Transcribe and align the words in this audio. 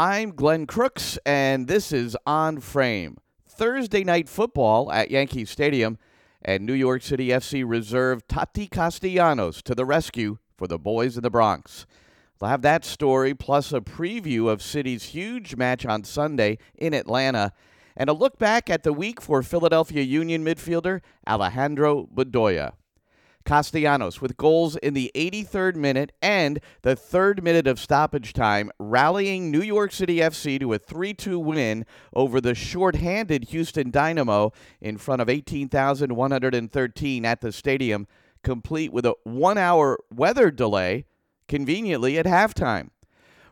I'm 0.00 0.30
Glenn 0.30 0.66
Crooks, 0.66 1.18
and 1.26 1.66
this 1.66 1.90
is 1.90 2.16
On 2.24 2.60
Frame. 2.60 3.16
Thursday 3.48 4.04
night 4.04 4.28
football 4.28 4.92
at 4.92 5.10
Yankee 5.10 5.44
Stadium, 5.44 5.98
and 6.40 6.64
New 6.64 6.72
York 6.72 7.02
City 7.02 7.30
FC 7.30 7.64
reserve 7.66 8.28
Tati 8.28 8.68
Castellanos 8.68 9.60
to 9.62 9.74
the 9.74 9.84
rescue 9.84 10.38
for 10.56 10.68
the 10.68 10.78
boys 10.78 11.16
in 11.16 11.24
the 11.24 11.30
Bronx. 11.30 11.84
We'll 12.40 12.48
have 12.48 12.62
that 12.62 12.84
story 12.84 13.34
plus 13.34 13.72
a 13.72 13.80
preview 13.80 14.48
of 14.48 14.62
City's 14.62 15.02
huge 15.02 15.56
match 15.56 15.84
on 15.84 16.04
Sunday 16.04 16.58
in 16.76 16.94
Atlanta, 16.94 17.52
and 17.96 18.08
a 18.08 18.12
look 18.12 18.38
back 18.38 18.70
at 18.70 18.84
the 18.84 18.92
week 18.92 19.20
for 19.20 19.42
Philadelphia 19.42 20.02
Union 20.02 20.44
midfielder 20.44 21.00
Alejandro 21.26 22.08
Bedoya. 22.14 22.74
Castellanos 23.48 24.20
with 24.20 24.36
goals 24.36 24.76
in 24.76 24.92
the 24.92 25.10
83rd 25.14 25.74
minute 25.74 26.12
and 26.20 26.60
the 26.82 26.94
third 26.94 27.42
minute 27.42 27.66
of 27.66 27.80
stoppage 27.80 28.34
time, 28.34 28.70
rallying 28.78 29.50
New 29.50 29.62
York 29.62 29.90
City 29.90 30.16
FC 30.16 30.60
to 30.60 30.74
a 30.74 30.78
3 30.78 31.14
2 31.14 31.38
win 31.38 31.86
over 32.12 32.42
the 32.42 32.54
short-handed 32.54 33.44
Houston 33.44 33.90
Dynamo 33.90 34.52
in 34.82 34.98
front 34.98 35.22
of 35.22 35.30
18,113 35.30 37.24
at 37.24 37.40
the 37.40 37.50
stadium, 37.50 38.06
complete 38.42 38.92
with 38.92 39.06
a 39.06 39.14
one 39.24 39.56
hour 39.56 39.98
weather 40.14 40.50
delay, 40.50 41.06
conveniently 41.48 42.18
at 42.18 42.26
halftime. 42.26 42.90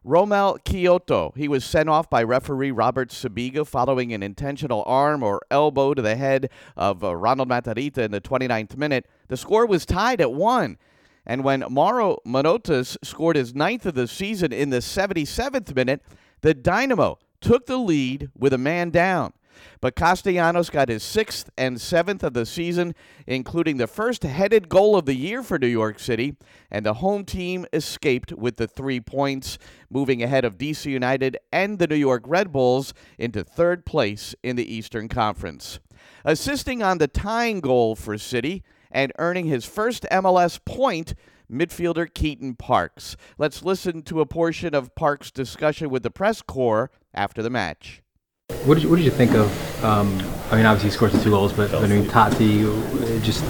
Romell 0.06 0.62
Quioto. 0.64 1.36
he 1.36 1.48
was 1.48 1.64
sent 1.64 1.88
off 1.88 2.08
by 2.08 2.22
referee 2.22 2.70
Robert 2.70 3.10
Sibiga 3.10 3.66
following 3.66 4.12
an 4.12 4.22
intentional 4.22 4.84
arm 4.86 5.20
or 5.24 5.42
elbow 5.50 5.94
to 5.94 6.00
the 6.00 6.14
head 6.14 6.48
of 6.76 7.02
uh, 7.02 7.16
Ronald 7.16 7.48
Matarrita 7.48 7.98
in 7.98 8.12
the 8.12 8.20
29th 8.20 8.76
minute. 8.76 9.06
The 9.26 9.36
score 9.36 9.66
was 9.66 9.84
tied 9.84 10.20
at 10.20 10.32
one. 10.32 10.78
And 11.26 11.42
when 11.42 11.64
Mauro 11.68 12.18
Manotas 12.24 12.96
scored 13.02 13.34
his 13.34 13.52
ninth 13.52 13.84
of 13.84 13.94
the 13.94 14.06
season 14.06 14.52
in 14.52 14.70
the 14.70 14.78
77th 14.78 15.74
minute, 15.74 16.00
the 16.40 16.54
Dynamo 16.54 17.18
took 17.40 17.66
the 17.66 17.76
lead 17.76 18.30
with 18.38 18.52
a 18.52 18.58
man 18.58 18.90
down. 18.90 19.32
But 19.80 19.96
Castellanos 19.96 20.70
got 20.70 20.88
his 20.88 21.02
sixth 21.02 21.50
and 21.56 21.80
seventh 21.80 22.22
of 22.22 22.34
the 22.34 22.46
season, 22.46 22.94
including 23.26 23.76
the 23.76 23.86
first 23.86 24.22
headed 24.22 24.68
goal 24.68 24.96
of 24.96 25.06
the 25.06 25.14
year 25.14 25.42
for 25.42 25.58
New 25.58 25.66
York 25.66 25.98
City, 25.98 26.36
and 26.70 26.84
the 26.84 26.94
home 26.94 27.24
team 27.24 27.66
escaped 27.72 28.32
with 28.32 28.56
the 28.56 28.68
three 28.68 29.00
points, 29.00 29.58
moving 29.90 30.22
ahead 30.22 30.44
of 30.44 30.58
DC 30.58 30.86
United 30.86 31.36
and 31.52 31.78
the 31.78 31.86
New 31.86 31.96
York 31.96 32.22
Red 32.26 32.52
Bulls 32.52 32.94
into 33.18 33.44
third 33.44 33.86
place 33.86 34.34
in 34.42 34.56
the 34.56 34.74
Eastern 34.74 35.08
Conference. 35.08 35.78
Assisting 36.24 36.82
on 36.82 36.98
the 36.98 37.08
tying 37.08 37.60
goal 37.60 37.94
for 37.94 38.18
City 38.18 38.62
and 38.90 39.12
earning 39.18 39.46
his 39.46 39.64
first 39.64 40.06
MLS 40.10 40.58
point 40.64 41.14
midfielder 41.50 42.12
Keaton 42.12 42.54
Parks. 42.54 43.16
Let's 43.38 43.64
listen 43.64 44.02
to 44.02 44.20
a 44.20 44.26
portion 44.26 44.74
of 44.74 44.94
Parks' 44.94 45.30
discussion 45.30 45.90
with 45.90 46.02
the 46.02 46.10
press 46.10 46.42
corps 46.42 46.90
after 47.14 47.42
the 47.42 47.50
match. 47.50 48.02
What 48.66 48.74
did 48.74 48.82
you, 48.82 48.90
what 48.90 48.96
did 48.96 49.04
you 49.04 49.12
think 49.12 49.32
of? 49.34 49.84
Um, 49.84 50.18
I 50.50 50.56
mean, 50.56 50.66
obviously 50.66 50.90
he 50.90 50.90
scored 50.90 51.12
the 51.12 51.22
two 51.22 51.30
goals, 51.30 51.52
but 51.52 51.72
I 51.72 51.86
mean 51.86 52.08
Tati, 52.08 52.62
just 53.20 53.44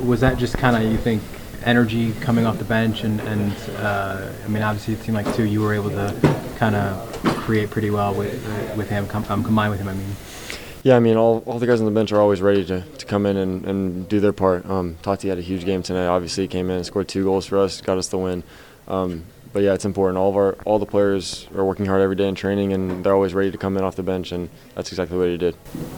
was 0.00 0.20
that 0.22 0.38
just 0.38 0.58
kind 0.58 0.76
of 0.76 0.90
you 0.90 0.98
think 0.98 1.22
energy 1.64 2.12
coming 2.14 2.46
off 2.46 2.58
the 2.58 2.64
bench, 2.64 3.04
and 3.04 3.20
and 3.20 3.52
uh, 3.76 4.32
I 4.44 4.48
mean 4.48 4.64
obviously 4.64 4.94
it 4.94 5.00
seemed 5.02 5.14
like 5.14 5.32
too 5.36 5.44
you 5.44 5.60
were 5.60 5.72
able 5.72 5.90
to 5.90 6.12
kind 6.56 6.74
of 6.74 7.22
create 7.36 7.70
pretty 7.70 7.90
well 7.90 8.12
with 8.12 8.32
with 8.76 8.88
him, 8.88 9.06
com- 9.06 9.24
um, 9.28 9.44
combine 9.44 9.70
with 9.70 9.78
him. 9.78 9.86
I 9.86 9.94
mean. 9.94 10.16
Yeah, 10.82 10.96
I 10.96 11.00
mean, 11.00 11.16
all, 11.16 11.44
all 11.44 11.58
the 11.60 11.66
guys 11.66 11.78
on 11.78 11.84
the 11.84 11.92
bench 11.92 12.10
are 12.10 12.20
always 12.20 12.40
ready 12.40 12.64
to, 12.64 12.80
to 12.80 13.06
come 13.06 13.26
in 13.26 13.36
and, 13.36 13.66
and 13.66 14.08
do 14.08 14.18
their 14.18 14.32
part. 14.32 14.64
Um, 14.64 14.96
Tati 15.02 15.28
had 15.28 15.38
a 15.38 15.42
huge 15.42 15.64
game 15.64 15.82
tonight. 15.82 16.06
Obviously, 16.06 16.48
came 16.48 16.70
in 16.70 16.76
and 16.76 16.86
scored 16.86 17.06
two 17.06 17.22
goals 17.22 17.46
for 17.46 17.58
us, 17.58 17.80
got 17.82 17.98
us 17.98 18.08
the 18.08 18.18
win. 18.18 18.42
Um, 18.88 19.24
but 19.52 19.62
yeah, 19.62 19.74
it's 19.74 19.84
important. 19.84 20.18
All 20.18 20.30
of 20.30 20.36
our 20.36 20.52
all 20.64 20.78
the 20.78 20.86
players 20.86 21.48
are 21.56 21.64
working 21.64 21.86
hard 21.86 22.02
every 22.02 22.16
day 22.16 22.28
in 22.28 22.34
training, 22.34 22.72
and 22.72 23.04
they're 23.04 23.14
always 23.14 23.34
ready 23.34 23.50
to 23.50 23.58
come 23.58 23.76
in 23.76 23.82
off 23.82 23.96
the 23.96 24.02
bench, 24.02 24.32
and 24.32 24.48
that's 24.74 24.90
exactly 24.90 25.18
what 25.18 25.28
he 25.28 25.36
did. 25.36 25.56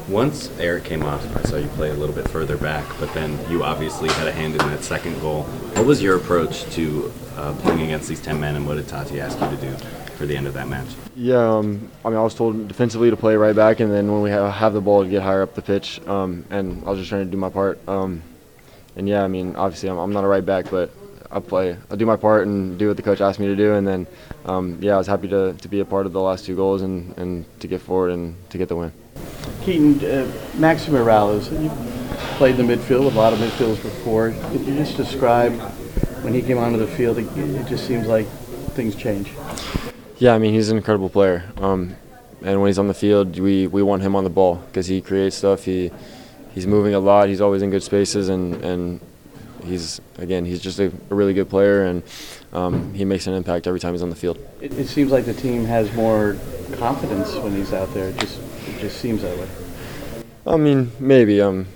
Once 0.08 0.50
Eric 0.58 0.84
came 0.84 1.02
off, 1.02 1.24
I 1.36 1.42
saw 1.42 1.56
you 1.56 1.68
play 1.68 1.90
a 1.90 1.94
little 1.94 2.14
bit 2.14 2.28
further 2.28 2.56
back, 2.56 2.84
but 2.98 3.12
then 3.14 3.38
you 3.50 3.62
obviously 3.62 4.08
had 4.10 4.26
a 4.26 4.32
hand 4.32 4.54
in 4.54 4.58
that 4.58 4.82
second 4.82 5.20
goal. 5.20 5.42
What 5.74 5.86
was 5.86 6.02
your 6.02 6.16
approach 6.16 6.64
to 6.74 7.12
uh, 7.36 7.54
playing 7.56 7.82
against 7.82 8.08
these 8.08 8.20
ten 8.20 8.40
men, 8.40 8.56
and 8.56 8.66
what 8.66 8.76
did 8.76 8.88
Tati 8.88 9.20
ask 9.20 9.38
you 9.40 9.48
to 9.48 9.56
do 9.56 9.84
for 10.16 10.26
the 10.26 10.36
end 10.36 10.46
of 10.46 10.54
that 10.54 10.68
match? 10.68 10.88
Yeah, 11.14 11.56
um, 11.58 11.90
I 12.04 12.08
mean, 12.08 12.18
I 12.18 12.22
was 12.22 12.34
told 12.34 12.68
defensively 12.68 13.10
to 13.10 13.16
play 13.16 13.36
right 13.36 13.54
back, 13.54 13.80
and 13.80 13.92
then 13.92 14.10
when 14.10 14.22
we 14.22 14.30
have, 14.30 14.52
have 14.52 14.72
the 14.72 14.80
ball, 14.80 15.04
to 15.04 15.10
get 15.10 15.22
higher 15.22 15.42
up 15.42 15.54
the 15.54 15.62
pitch, 15.62 16.00
um, 16.06 16.44
and 16.48 16.82
I 16.86 16.90
was 16.90 16.98
just 16.98 17.10
trying 17.10 17.26
to 17.26 17.30
do 17.30 17.36
my 17.36 17.50
part. 17.50 17.86
Um, 17.86 18.22
and 18.96 19.08
yeah, 19.08 19.22
I 19.22 19.28
mean, 19.28 19.56
obviously, 19.56 19.90
I'm, 19.90 19.98
I'm 19.98 20.12
not 20.12 20.24
a 20.24 20.26
right 20.26 20.44
back, 20.44 20.70
but 20.70 20.90
I 21.32 21.40
play, 21.40 21.76
I 21.90 21.96
do 21.96 22.04
my 22.04 22.16
part 22.16 22.46
and 22.46 22.78
do 22.78 22.88
what 22.88 22.96
the 22.98 23.02
coach 23.02 23.22
asked 23.22 23.40
me 23.40 23.46
to 23.46 23.56
do, 23.56 23.72
and 23.74 23.88
then 23.88 24.06
um, 24.44 24.78
yeah, 24.82 24.94
I 24.94 24.98
was 24.98 25.06
happy 25.06 25.28
to, 25.28 25.54
to 25.54 25.68
be 25.68 25.80
a 25.80 25.84
part 25.84 26.04
of 26.04 26.12
the 26.12 26.20
last 26.20 26.44
two 26.44 26.54
goals 26.54 26.82
and, 26.82 27.16
and 27.16 27.60
to 27.60 27.66
get 27.66 27.80
forward 27.80 28.10
and 28.10 28.36
to 28.50 28.58
get 28.58 28.68
the 28.68 28.76
win. 28.76 28.92
Keaton, 29.62 29.94
uh, 30.04 30.30
Maxi 30.56 30.90
Moralez, 30.90 31.50
you 31.62 31.70
played 32.36 32.58
in 32.58 32.66
the 32.66 32.76
midfield 32.76 33.06
with 33.06 33.14
a 33.14 33.18
lot 33.18 33.32
of 33.32 33.38
midfielders 33.38 33.82
before. 33.82 34.32
Could 34.50 34.66
you 34.66 34.74
just 34.74 34.96
describe 34.96 35.52
when 36.22 36.34
he 36.34 36.42
came 36.42 36.58
onto 36.58 36.78
the 36.78 36.86
field? 36.86 37.18
It, 37.18 37.26
it 37.36 37.66
just 37.66 37.86
seems 37.86 38.06
like 38.06 38.26
things 38.74 38.94
change. 38.94 39.32
Yeah, 40.18 40.34
I 40.34 40.38
mean 40.38 40.52
he's 40.52 40.68
an 40.68 40.76
incredible 40.76 41.08
player, 41.08 41.50
um, 41.56 41.96
and 42.42 42.60
when 42.60 42.68
he's 42.68 42.78
on 42.78 42.88
the 42.88 42.94
field, 42.94 43.38
we, 43.38 43.66
we 43.66 43.82
want 43.82 44.02
him 44.02 44.14
on 44.14 44.24
the 44.24 44.30
ball 44.30 44.56
because 44.56 44.86
he 44.86 45.00
creates 45.00 45.36
stuff. 45.36 45.64
He 45.64 45.90
he's 46.54 46.66
moving 46.66 46.94
a 46.94 47.00
lot. 47.00 47.28
He's 47.28 47.40
always 47.40 47.62
in 47.62 47.70
good 47.70 47.82
spaces, 47.82 48.28
and, 48.28 48.54
and 48.62 49.00
he's 49.64 50.00
again 50.18 50.44
he's 50.44 50.60
just 50.60 50.78
a, 50.78 50.86
a 51.10 51.14
really 51.14 51.34
good 51.34 51.48
player 51.48 51.84
and 51.84 52.02
um, 52.52 52.92
he 52.94 53.04
makes 53.04 53.26
an 53.26 53.34
impact 53.34 53.66
every 53.66 53.80
time 53.80 53.92
he's 53.92 54.02
on 54.02 54.10
the 54.10 54.16
field. 54.16 54.38
It, 54.60 54.72
it, 54.78 54.88
seems 54.88 55.10
like 55.10 55.24
the 55.24 55.34
team 55.34 55.64
has 55.64 55.92
more 55.94 56.36
confidence 56.74 57.34
when 57.36 57.52
he's 57.54 57.72
out 57.72 57.92
there. 57.94 58.08
It 58.10 58.18
just 58.18 58.38
it 58.68 58.78
just 58.80 59.00
seems 59.00 59.22
that 59.22 59.36
way. 59.38 59.48
I 60.46 60.56
mean, 60.56 60.90
maybe. 60.98 61.40
Um, 61.40 61.66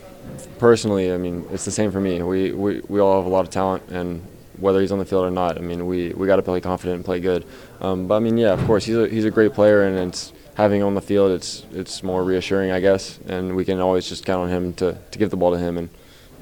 personally, 0.59 1.13
I 1.13 1.19
mean, 1.19 1.47
it's 1.51 1.65
the 1.65 1.71
same 1.71 1.91
for 1.91 2.01
me. 2.01 2.23
We, 2.23 2.53
we 2.53 2.81
we 2.89 3.01
all 3.01 3.17
have 3.17 3.27
a 3.27 3.35
lot 3.35 3.45
of 3.45 3.51
talent, 3.51 3.89
and 3.91 4.23
whether 4.59 4.81
he's 4.81 4.93
on 4.93 4.99
the 4.99 5.05
field 5.05 5.25
or 5.25 5.31
not, 5.31 5.59
I 5.59 5.61
mean, 5.61 5.87
we, 5.87 6.11
we 6.15 6.27
got 6.27 6.37
to 6.37 6.43
play 6.43 6.61
confident 6.61 6.97
and 6.97 7.05
play 7.05 7.21
good. 7.21 7.45
Um, 7.81 8.07
but 8.07 8.17
I 8.17 8.19
mean, 8.21 8.39
yeah, 8.39 8.53
of 8.53 8.65
course, 8.67 8.85
he's 8.85 8.97
a, 8.97 9.09
he's 9.09 9.25
a 9.25 9.31
great 9.31 9.53
player, 9.53 9.83
and 9.83 10.09
it's 10.09 10.33
having 10.57 10.81
him 10.81 10.87
on 10.87 10.95
the 10.95 11.03
field, 11.03 11.33
it's 11.33 11.65
it's 11.73 12.03
more 12.03 12.25
reassuring, 12.25 12.71
I 12.71 12.81
guess, 12.81 13.19
and 13.27 13.55
we 13.55 13.65
can 13.65 13.81
always 13.81 14.09
just 14.09 14.25
count 14.25 14.43
on 14.43 14.49
him 14.49 14.73
to, 14.75 14.99
to 15.11 15.19
give 15.19 15.31
the 15.31 15.37
ball 15.37 15.53
to 15.53 15.59
him, 15.59 15.79
and 15.79 15.89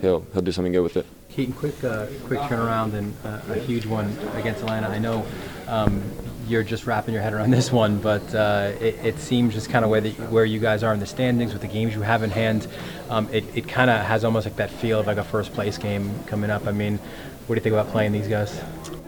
he'll 0.01 0.27
he'll 0.33 0.43
do 0.43 0.53
something 0.53 0.73
good 0.73 0.83
with 0.83 0.97
it. 0.97 1.07
Keaton, 1.35 1.55
quick, 1.55 1.83
uh, 1.83 2.07
quick 2.27 2.39
turnaround 2.41 2.95
and 2.95 3.13
uh, 3.25 3.41
a 3.51 3.59
huge 3.59 3.87
one 3.87 4.17
against 4.35 4.61
Atlanta. 4.61 4.87
I 4.87 4.99
know 4.99 5.27
um, 5.67 6.01
you're 6.47 6.63
just 6.63 6.87
wrapping 6.87 7.13
your 7.13 7.25
head 7.25 7.33
around 7.33 7.51
this 7.59 7.73
one, 7.73 7.99
but 7.99 8.35
uh, 8.35 8.73
it, 8.81 8.95
it, 9.05 9.19
seems 9.19 9.53
just 9.53 9.69
kind 9.69 9.85
of 9.85 9.91
where, 9.91 10.03
where 10.31 10.45
you 10.45 10.61
guys 10.61 10.85
are 10.85 10.95
in 10.95 11.01
the 11.01 11.07
standings 11.07 11.53
with 11.53 11.63
the 11.63 11.69
games 11.69 11.93
you 11.93 12.03
have 12.03 12.23
in 12.23 12.31
hand. 12.31 12.69
Um, 13.11 13.29
it 13.33 13.45
it 13.57 13.67
kind 13.67 13.91
of 13.91 14.01
has 14.05 14.25
almost 14.25 14.47
like 14.47 14.57
that 14.57 14.71
feel 14.71 15.01
of 15.01 15.09
like 15.09 15.17
a 15.17 15.25
first 15.25 15.53
place 15.53 15.77
game 15.77 16.13
coming 16.27 16.51
up. 16.51 16.69
I 16.69 16.73
mean, 16.73 16.99
what 17.47 17.57
do 17.57 17.59
you 17.59 17.63
think 17.63 17.73
about 17.73 17.89
playing 17.89 18.13
these 18.13 18.29
guys? 18.29 18.57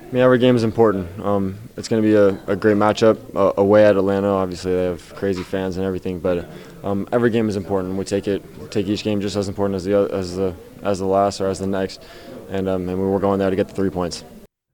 I 0.06 0.12
mean, 0.12 0.22
every 0.22 0.38
game 0.38 0.56
is 0.56 0.64
important. 0.64 1.20
Um, 1.20 1.58
it's 1.76 1.88
going 1.88 2.02
to 2.02 2.08
be 2.08 2.14
a, 2.14 2.52
a, 2.52 2.54
great 2.54 2.76
matchup 2.76 3.18
uh, 3.34 3.52
away 3.56 3.84
at 3.84 3.96
Atlanta. 3.96 4.28
Obviously, 4.28 4.72
they 4.72 4.84
have 4.84 5.14
crazy 5.16 5.42
fans 5.42 5.78
and 5.78 5.86
everything, 5.86 6.20
but 6.20 6.48
um, 6.84 7.08
every 7.10 7.30
game 7.30 7.48
is 7.48 7.56
important. 7.56 7.96
We 7.96 8.04
take 8.04 8.28
it, 8.28 8.42
take 8.70 8.86
each 8.86 9.02
game 9.02 9.20
just 9.20 9.34
as 9.34 9.48
important 9.48 9.74
as 9.76 9.84
the 9.84 10.08
as 10.12 10.36
the 10.36 10.54
as 10.82 10.98
the 10.98 11.06
last 11.06 11.40
or 11.40 11.48
as 11.48 11.58
the 11.58 11.66
next, 11.66 12.02
and 12.48 12.68
um, 12.68 12.88
and 12.88 12.98
we 12.98 13.06
were 13.06 13.20
going 13.20 13.38
there 13.38 13.50
to 13.50 13.56
get 13.56 13.68
the 13.68 13.74
three 13.74 13.90
points. 13.90 14.24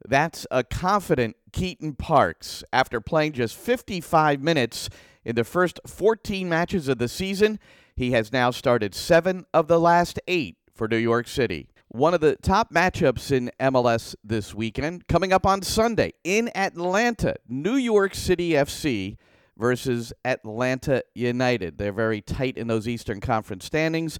That's 0.09 0.47
a 0.51 0.65
confident 0.65 1.37
Keaton 1.53 1.95
Parks 1.95 2.65
after 2.73 3.01
playing 3.01 3.33
just 3.33 3.57
55 3.57 4.43
minutes 4.43 4.89
in 5.25 5.37
the 5.37 5.45
first 5.45 5.79
14 5.87 6.49
matches 6.49 6.89
of 6.89 6.99
the 6.99 7.09
season. 7.09 7.59
He 7.95 8.13
has 8.13 8.33
now 8.33 8.51
started 8.51 8.95
seven 8.95 9.47
of 9.55 9.69
the 9.69 9.79
last 9.79 10.19
eight 10.27 10.57
for 10.75 10.89
New 10.89 10.97
York 10.97 11.29
City. 11.29 11.69
One 11.89 12.15
of 12.15 12.21
the 12.21 12.37
top 12.37 12.73
matchups 12.73 13.31
in 13.31 13.51
MLS 13.61 14.15
this 14.25 14.55
weekend 14.55 15.07
coming 15.09 15.33
up 15.33 15.45
on 15.45 15.61
Sunday 15.61 16.15
in 16.25 16.51
Atlanta, 16.57 17.37
New 17.47 17.77
York 17.77 18.15
City 18.15 18.53
FC 18.53 19.19
versus 19.59 20.13
Atlanta 20.25 21.03
United. 21.15 21.77
They're 21.77 21.93
very 21.93 22.23
tight 22.23 22.57
in 22.57 22.67
those 22.67 22.89
Eastern 22.89 23.21
Conference 23.21 23.67
standings. 23.67 24.19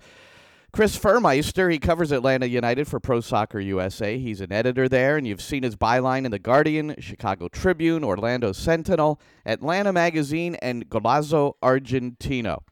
Chris 0.73 0.99
Fuhrmeister, 0.99 1.71
he 1.71 1.79
covers 1.79 2.13
Atlanta 2.13 2.47
United 2.47 2.89
for 2.89 2.99
Pro 2.99 3.21
Soccer 3.21 3.61
USA. 3.61 4.17
He's 4.17 4.41
an 4.41 4.51
editor 4.51 4.89
there, 4.89 5.19
and 5.19 5.27
you've 5.27 5.43
seen 5.43 5.65
his 5.65 5.77
byline 5.77 6.25
in 6.25 6.31
The 6.31 6.39
Guardian, 6.39 6.95
Chicago 6.99 7.49
Tribune, 7.49 8.03
Orlando 8.03 8.53
Sentinel, 8.53 9.21
Atlanta 9.45 9.93
Magazine, 9.93 10.55
and 10.63 10.89
Golazo 10.89 11.57
Argentino. 11.63 12.63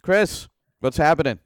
Chris, 0.00 0.48
what's 0.80 0.96
happening? 0.96 1.38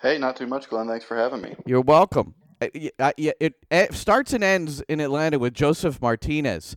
Hey, 0.00 0.18
not 0.18 0.36
too 0.36 0.46
much, 0.46 0.68
Glenn. 0.68 0.86
Thanks 0.86 1.04
for 1.04 1.16
having 1.16 1.42
me. 1.42 1.56
You're 1.66 1.80
welcome. 1.80 2.36
Uh, 2.62 2.68
uh, 3.00 3.10
it, 3.18 3.56
starts 3.90 4.34
and 4.34 4.44
ends 4.44 4.82
in 4.82 5.00
Atlanta 5.00 5.40
with 5.40 5.52
Josef 5.52 6.00
Martinez. 6.00 6.76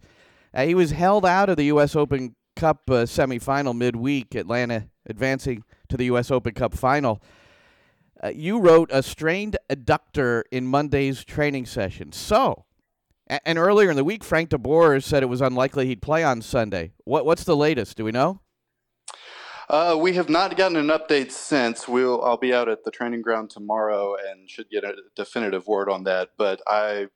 Uh, 0.52 0.66
he 0.66 0.74
was 0.74 0.90
held 0.90 1.28
out 1.28 1.50
of 1.50 1.58
the 1.58 1.66
U.S. 1.66 1.96
Open 1.96 2.36
Cup 2.56 2.88
semifinal 2.88 3.78
midweek, 3.78 4.34
Atlanta 4.34 4.88
advancing 5.06 5.64
to 5.90 5.96
the 5.98 6.06
U.S. 6.06 6.32
Open 6.32 6.56
Cup 6.56 6.74
final. 6.74 7.22
Uh, 8.24 8.30
you 8.30 8.60
wrote 8.60 8.90
a 8.92 9.04
strained 9.04 9.58
adductor 9.70 10.44
in 10.52 10.66
Monday's 10.66 11.24
training 11.24 11.66
session. 11.66 12.12
So, 12.12 12.66
And 13.28 13.58
earlier 13.58 13.90
in 13.90 13.96
the 13.96 14.04
week, 14.04 14.24
Frank 14.24 14.50
De 14.50 14.58
Boer 14.58 15.00
said 15.02 15.22
it 15.22 15.28
was 15.28 15.42
unlikely 15.42 15.86
he'd 15.88 16.02
play 16.02 16.24
on 16.24 16.42
Sunday. 16.42 16.94
What, 17.04 17.26
what's 17.26 17.44
the 17.44 17.58
latest? 17.58 17.98
Do 17.98 18.06
we 18.06 18.12
know? 18.12 18.42
Uh, 19.70 19.98
we 20.00 20.14
have 20.14 20.30
not 20.30 20.56
gotten 20.56 20.78
an 20.78 20.88
update 20.88 21.30
since. 21.32 21.88
We'll 21.88 22.24
I'll 22.24 22.38
be 22.38 22.54
out 22.54 22.70
at 22.70 22.86
the 22.86 22.92
training 22.92 23.22
ground 23.22 23.50
tomorrow 23.50 24.16
and 24.16 24.50
should 24.50 24.70
get 24.70 24.86
a 24.86 24.96
definitive 25.16 25.68
word 25.68 25.90
on 25.90 26.06
that. 26.06 26.30
But 26.38 26.62
I, 26.66 27.08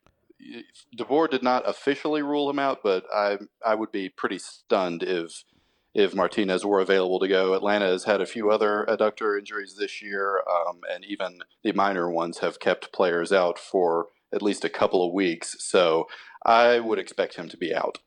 De 0.93 1.05
Boer 1.05 1.29
did 1.29 1.43
not 1.43 1.67
officially 1.67 2.21
rule 2.21 2.49
him 2.49 2.59
out, 2.59 2.79
but 2.83 3.05
I 3.13 3.37
I 3.65 3.75
would 3.75 3.91
be 3.93 4.09
pretty 4.09 4.37
stunned 4.37 5.01
if 5.01 5.45
if 5.93 6.15
Martinez 6.15 6.65
were 6.65 6.79
available 6.79 7.19
to 7.19 7.27
go. 7.27 7.53
Atlanta 7.53 7.87
has 7.87 8.05
had 8.05 8.21
a 8.21 8.25
few 8.25 8.49
other 8.49 8.85
adductor 8.87 9.37
injuries 9.37 9.75
this 9.77 10.01
year, 10.01 10.37
um, 10.37 10.79
and 10.91 11.03
even 11.05 11.39
the 11.63 11.73
minor 11.73 12.09
ones 12.09 12.39
have 12.39 12.59
kept 12.59 12.93
players 12.93 13.31
out 13.31 13.59
for 13.59 14.07
at 14.33 14.41
least 14.41 14.63
a 14.63 14.69
couple 14.69 15.05
of 15.05 15.13
weeks. 15.13 15.55
So 15.59 16.07
I 16.45 16.79
would 16.79 16.99
expect 16.99 17.35
him 17.35 17.49
to 17.49 17.57
be 17.57 17.75
out. 17.75 17.99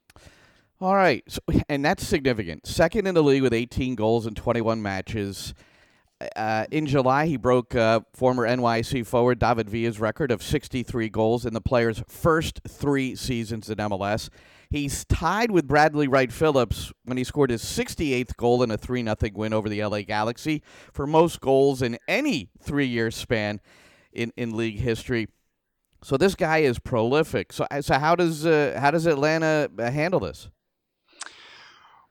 All 0.81 0.95
right, 0.95 1.23
so, 1.29 1.41
and 1.69 1.85
that's 1.85 2.07
significant. 2.07 2.67
Second 2.67 3.07
in 3.07 3.15
the 3.15 3.23
league 3.23 3.43
with 3.43 3.55
18 3.55 3.95
goals 3.95 4.27
in 4.27 4.35
21 4.35 4.83
matches. 4.83 5.55
Uh, 6.37 6.67
in 6.71 6.87
July, 6.87 7.27
he 7.27 7.37
broke 7.37 7.75
uh, 7.75 8.01
former 8.13 8.47
NYC 8.47 9.07
forward 9.07 9.39
David 9.39 9.69
Villa's 9.69 10.01
record 10.01 10.31
of 10.31 10.43
63 10.43 11.09
goals 11.09 11.45
in 11.45 11.55
the 11.55 11.61
player's 11.61 12.03
first 12.09 12.61
three 12.69 13.15
seasons 13.15 13.69
in 13.69 13.79
MLS. 13.79 14.31
He's 14.75 15.05
tied 15.05 15.53
with 15.53 15.69
Bradley 15.69 16.09
Wright 16.09 16.33
Phillips 16.33 16.93
when 17.05 17.17
he 17.17 17.23
scored 17.23 17.51
his 17.51 17.63
68th 17.63 18.37
goal 18.37 18.61
in 18.61 18.73
a 18.73 18.77
3 18.77 19.05
0 19.05 19.17
win 19.35 19.53
over 19.53 19.69
the 19.69 19.85
LA 19.85 20.01
Galaxy 20.03 20.65
for 20.93 21.07
most 21.07 21.41
goals 21.41 21.81
in 21.81 21.97
any 22.09 22.51
three 22.61 22.89
year 22.89 23.13
span 23.13 23.61
in, 24.13 24.33
in 24.37 24.57
league 24.57 24.81
history. 24.81 25.29
So 26.03 26.17
this 26.17 26.35
guy 26.35 26.59
is 26.59 26.81
prolific. 26.81 27.53
So, 27.53 27.69
so 27.83 28.01
how 28.01 28.17
does 28.17 28.45
uh, 28.45 28.77
how 28.81 28.91
does 28.91 29.07
Atlanta 29.07 29.71
uh, 29.79 29.93
handle 29.93 30.19
this? 30.19 30.49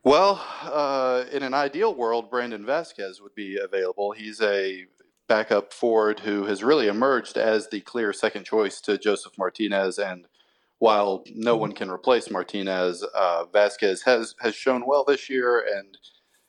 Well, 0.06 0.42
uh, 0.62 1.26
in 1.34 1.44
an 1.44 1.54
ideal 1.54 1.94
world, 1.94 2.32
Brandon 2.32 2.64
Vazquez 2.64 3.22
would 3.22 3.36
be 3.36 3.58
available. 3.62 4.14
He's 4.14 4.40
a 4.40 4.86
backup 5.28 5.74
forward 5.74 6.22
who 6.22 6.46
has 6.46 6.64
really 6.64 6.88
emerged 6.88 7.36
as 7.36 7.68
the 7.68 7.82
clear 7.82 8.14
second 8.14 8.46
choice 8.46 8.80
to 8.80 8.98
Josef 8.98 9.34
Martinez 9.38 10.00
and 10.00 10.28
while 10.84 11.24
no 11.34 11.56
one 11.56 11.72
can 11.72 11.90
replace 11.90 12.30
Martinez, 12.30 13.06
uh, 13.16 13.46
Vazquez 13.54 14.04
has 14.04 14.36
has 14.42 14.54
shown 14.54 14.84
well 14.86 15.06
this 15.06 15.30
year 15.30 15.66
and 15.78 15.98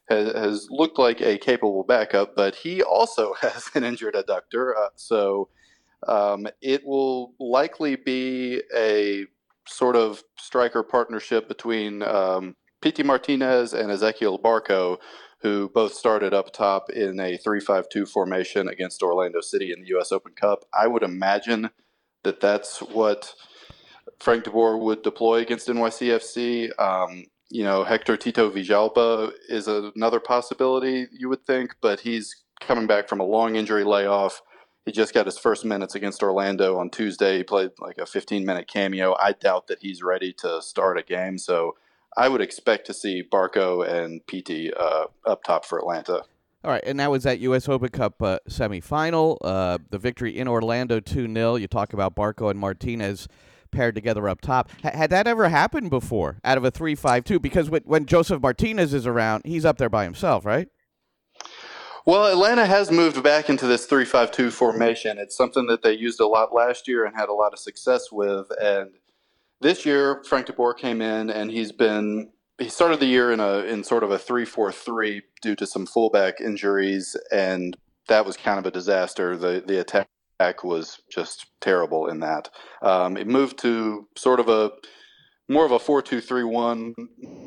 has, 0.09 0.33
has, 0.35 0.67
looked 0.71 0.99
like 0.99 1.21
a 1.21 1.39
capable 1.39 1.85
backup. 1.85 2.35
But 2.35 2.57
he 2.57 2.83
also 2.83 3.35
has 3.41 3.71
an 3.77 3.85
injured 3.85 4.15
adductor, 4.15 4.73
uh, 4.77 4.89
so 4.97 5.51
um, 6.09 6.49
it 6.61 6.85
will 6.85 7.35
likely 7.39 7.95
be 7.95 8.61
a 8.77 9.27
sort 9.69 9.95
of 9.95 10.25
striker 10.37 10.83
partnership 10.83 11.47
between 11.47 12.03
um, 12.03 12.57
Martinez 13.05 13.73
and 13.73 13.89
Ezequiel 13.89 14.43
Barco, 14.43 14.99
who 15.43 15.71
both 15.73 15.95
started 15.95 16.35
up 16.35 16.53
top 16.53 16.91
in 16.91 17.21
a 17.21 17.39
3-5-2 17.39 18.09
formation 18.09 18.67
against 18.67 19.01
Orlando 19.01 19.41
City 19.41 19.73
in 19.73 19.83
the 19.83 19.89
U.S. 19.91 20.11
Open 20.11 20.33
Cup. 20.33 20.65
I 20.75 20.89
would 20.89 21.05
imagine 21.05 21.71
that 22.25 22.41
that's 22.41 22.81
what 22.81 23.33
Frank 24.21 24.45
De 24.45 24.51
Boer 24.51 24.79
would 24.79 25.03
deploy 25.03 25.41
against 25.41 25.69
NYCFC. 25.69 26.71
Um, 26.79 27.25
you 27.51 27.63
know, 27.63 27.85
Hector 27.85 28.17
Tito 28.17 28.51
Villalba 28.51 29.33
is 29.49 29.69
another 29.69 30.21
possibility, 30.21 31.07
you 31.13 31.29
would 31.29 31.47
think, 31.47 31.77
but 31.81 32.01
he's 32.01 32.45
coming 32.61 32.87
back 32.87 33.09
from 33.09 33.21
a 33.21 33.25
long 33.25 33.57
injury 33.57 33.85
layoff. 33.85 34.43
He 34.85 34.93
just 34.93 35.15
got 35.15 35.27
his 35.27 35.39
first 35.39 35.65
minutes 35.65 35.95
against 35.95 36.23
Orlando 36.23 36.79
on 36.79 36.91
Tuesday. 36.91 37.39
He 37.39 37.43
played 37.43 37.71
like 37.79 37.99
a 37.99 38.07
15 38.07 38.45
minute 38.45 38.69
cameo. 38.69 39.17
I 39.21 39.33
doubt 39.33 39.69
that 39.69 39.79
he's 39.81 40.03
ready 40.03 40.33
to 40.35 40.61
start 40.61 40.99
a 40.99 41.03
game. 41.03 41.39
So 41.39 41.77
I 42.17 42.29
would 42.29 42.41
expect 42.41 42.87
to 42.87 42.95
see 42.95 43.23
Barco 43.23 43.87
and 43.87 44.27
Pity 44.27 44.73
uh, 44.75 45.07
up 45.27 45.45
top 45.45 45.65
for 45.65 45.79
Atlanta. 45.79 46.23
All 46.65 46.71
right, 46.71 46.83
and 46.87 46.99
that 46.99 47.11
was 47.11 47.25
that 47.25 47.41
U.S. 47.41 47.69
Open 47.69 47.91
Cup 47.91 48.23
uh, 48.23 48.39
semifinal. 48.49 49.37
Uh, 49.43 49.79
the 49.91 49.99
victory 49.99 50.39
in 50.39 50.49
Orlando 50.49 50.99
2 50.99 51.33
0. 51.33 51.57
You 51.57 51.67
talk 51.67 51.93
about 51.93 52.15
Barco 52.15 52.51
and 52.51 52.59
Martinez 52.59 53.29
paired 53.75 53.95
together 53.95 54.29
up 54.29 54.41
top. 54.41 54.71
H- 54.85 54.95
had 54.95 55.11
that 55.11 55.27
ever 55.27 55.49
happened 55.49 55.91
before 55.91 56.39
out 56.45 56.57
of 56.57 56.65
a 56.65 56.71
three-five-two? 56.71 57.41
Because 57.41 57.69
when, 57.69 57.83
when 57.85 58.07
Josef 58.07 58.41
Martinez 58.41 58.95
is 58.95 59.07
around, 59.07 59.45
he's 59.45 59.65
up 59.65 59.77
there 59.77 59.91
by 59.91 60.05
himself, 60.05 60.47
right? 60.47 60.69
Well, 62.07 62.27
Atlanta 62.27 62.67
has 62.67 62.91
moved 62.91 63.23
back 63.23 63.49
into 63.49 63.67
this 63.67 63.87
three-five-two 63.87 64.51
formation. 64.51 65.19
It's 65.19 65.37
something 65.37 65.67
that 65.67 65.83
they 65.83 65.93
used 65.93 66.21
a 66.21 66.27
lot 66.27 66.55
last 66.55 66.87
year 66.87 67.05
and 67.05 67.17
had 67.17 67.29
a 67.29 67.35
lot 67.35 67.53
of 67.53 67.59
success 67.59 68.13
with. 68.13 68.47
And 68.61 68.91
this 69.61 69.87
year, 69.87 70.23
Frank 70.29 70.47
De 70.47 70.53
Boer 70.53 70.75
came 70.75 71.01
in 71.01 71.31
and 71.31 71.51
he's 71.51 71.73
been 71.73 72.31
he 72.59 72.69
started 72.69 73.01
the 73.01 73.07
year 73.07 73.33
in 73.33 73.41
a 73.41 73.59
in 73.61 73.83
sort 73.83 74.05
of 74.05 74.11
a 74.11 74.19
three-four-three 74.19 75.23
due 75.43 75.57
to 75.57 75.67
some 75.67 75.87
fullback 75.87 76.41
injuries, 76.41 77.17
and 77.33 77.77
that 78.09 78.27
was 78.27 78.37
kind 78.37 78.59
of 78.59 78.67
a 78.67 78.71
disaster. 78.71 79.37
The 79.37 79.63
the 79.67 79.81
attack 79.81 80.07
was 80.63 81.01
just 81.11 81.47
terrible 81.61 82.09
in 82.09 82.21
that. 82.21 82.51
Um, 82.83 83.17
it 83.17 83.27
moved 83.27 83.59
to 83.61 84.09
sort 84.17 84.41
of 84.41 84.49
a 84.49 84.73
more 85.49 85.67
of 85.67 85.73
a 85.73 85.79
four 85.79 86.03
two 86.03 86.21
three 86.21 86.45
one, 86.45 86.95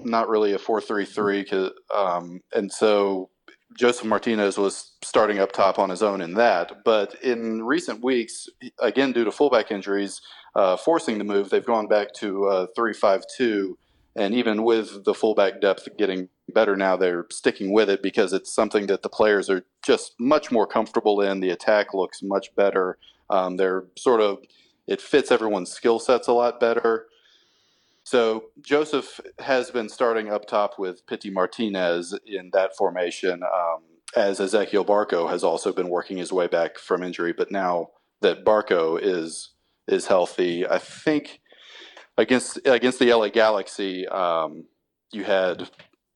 not 0.04 0.30
really 0.30 0.54
a 0.54 0.60
four 0.60 0.82
three 0.82 1.06
three, 1.06 1.46
um, 1.94 2.42
and 2.54 2.72
so 2.72 3.30
Josef 3.78 4.06
Martinez 4.06 4.58
was 4.58 4.96
starting 5.04 5.40
up 5.40 5.52
top 5.52 5.80
on 5.80 5.90
his 5.90 6.04
own 6.04 6.22
in 6.22 6.34
that. 6.36 6.84
But 6.86 7.16
in 7.24 7.64
recent 7.64 8.04
weeks, 8.04 8.48
again 8.80 9.12
due 9.12 9.26
to 9.26 9.32
fullback 9.32 9.72
injuries, 9.72 10.22
uh, 10.56 10.78
forcing 10.78 11.18
the 11.18 11.24
move, 11.24 11.50
they've 11.50 11.66
gone 11.66 11.88
back 11.88 12.14
to 12.16 12.46
uh, 12.48 12.68
three 12.76 12.94
five 12.94 13.24
two 13.36 13.78
and 14.18 14.34
even 14.34 14.64
with 14.64 15.06
the 15.06 15.14
fullback 15.14 15.62
depth 15.62 15.88
getting 15.98 16.30
better 16.50 16.76
now, 16.76 16.98
they're 16.98 17.28
sticking 17.30 17.72
with 17.72 17.88
it 17.88 18.02
because 18.02 18.34
it's 18.34 18.54
something 18.54 18.88
that 18.88 19.04
the 19.04 19.10
players 19.10 19.48
are 19.48 19.64
just 19.86 20.16
much 20.20 20.52
more 20.52 20.66
comfortable 20.66 21.22
in. 21.22 21.40
The 21.40 21.52
attack 21.52 21.94
looks 21.94 22.24
much 22.24 22.54
better. 22.56 22.98
Um, 23.30 23.58
they're 23.58 23.86
sort 23.96 24.22
of 24.22 24.40
it 24.88 25.02
fits 25.02 25.32
everyone's 25.32 25.72
skill 25.72 26.00
sets 26.00 26.28
a 26.28 26.34
lot 26.34 26.60
better. 26.60 27.06
So 28.04 28.46
Josef 28.62 29.20
has 29.40 29.70
been 29.70 29.90
starting 29.90 30.32
up 30.32 30.48
top 30.48 30.80
with 30.80 31.06
Pity 31.06 31.30
Martinez 31.30 32.18
in 32.26 32.50
that 32.54 32.76
formation, 32.76 33.44
um, 33.44 33.82
as 34.16 34.40
Ezequiel 34.40 34.86
Barco 34.86 35.30
has 35.30 35.44
also 35.44 35.74
been 35.74 35.90
working 35.90 36.18
his 36.18 36.32
way 36.32 36.48
back 36.48 36.80
from 36.80 37.04
injury. 37.04 37.34
But 37.38 37.52
now 37.52 37.90
that 38.22 38.44
Barco 38.44 38.98
is 39.00 39.52
is 39.88 40.08
healthy, 40.08 40.66
I 40.66 40.80
think 40.80 41.40
against 42.18 42.60
against 42.66 43.00
the 43.00 43.14
LA 43.14 43.30
Galaxy, 43.30 44.08
um, 44.08 44.66
you 45.12 45.24
had 45.24 45.70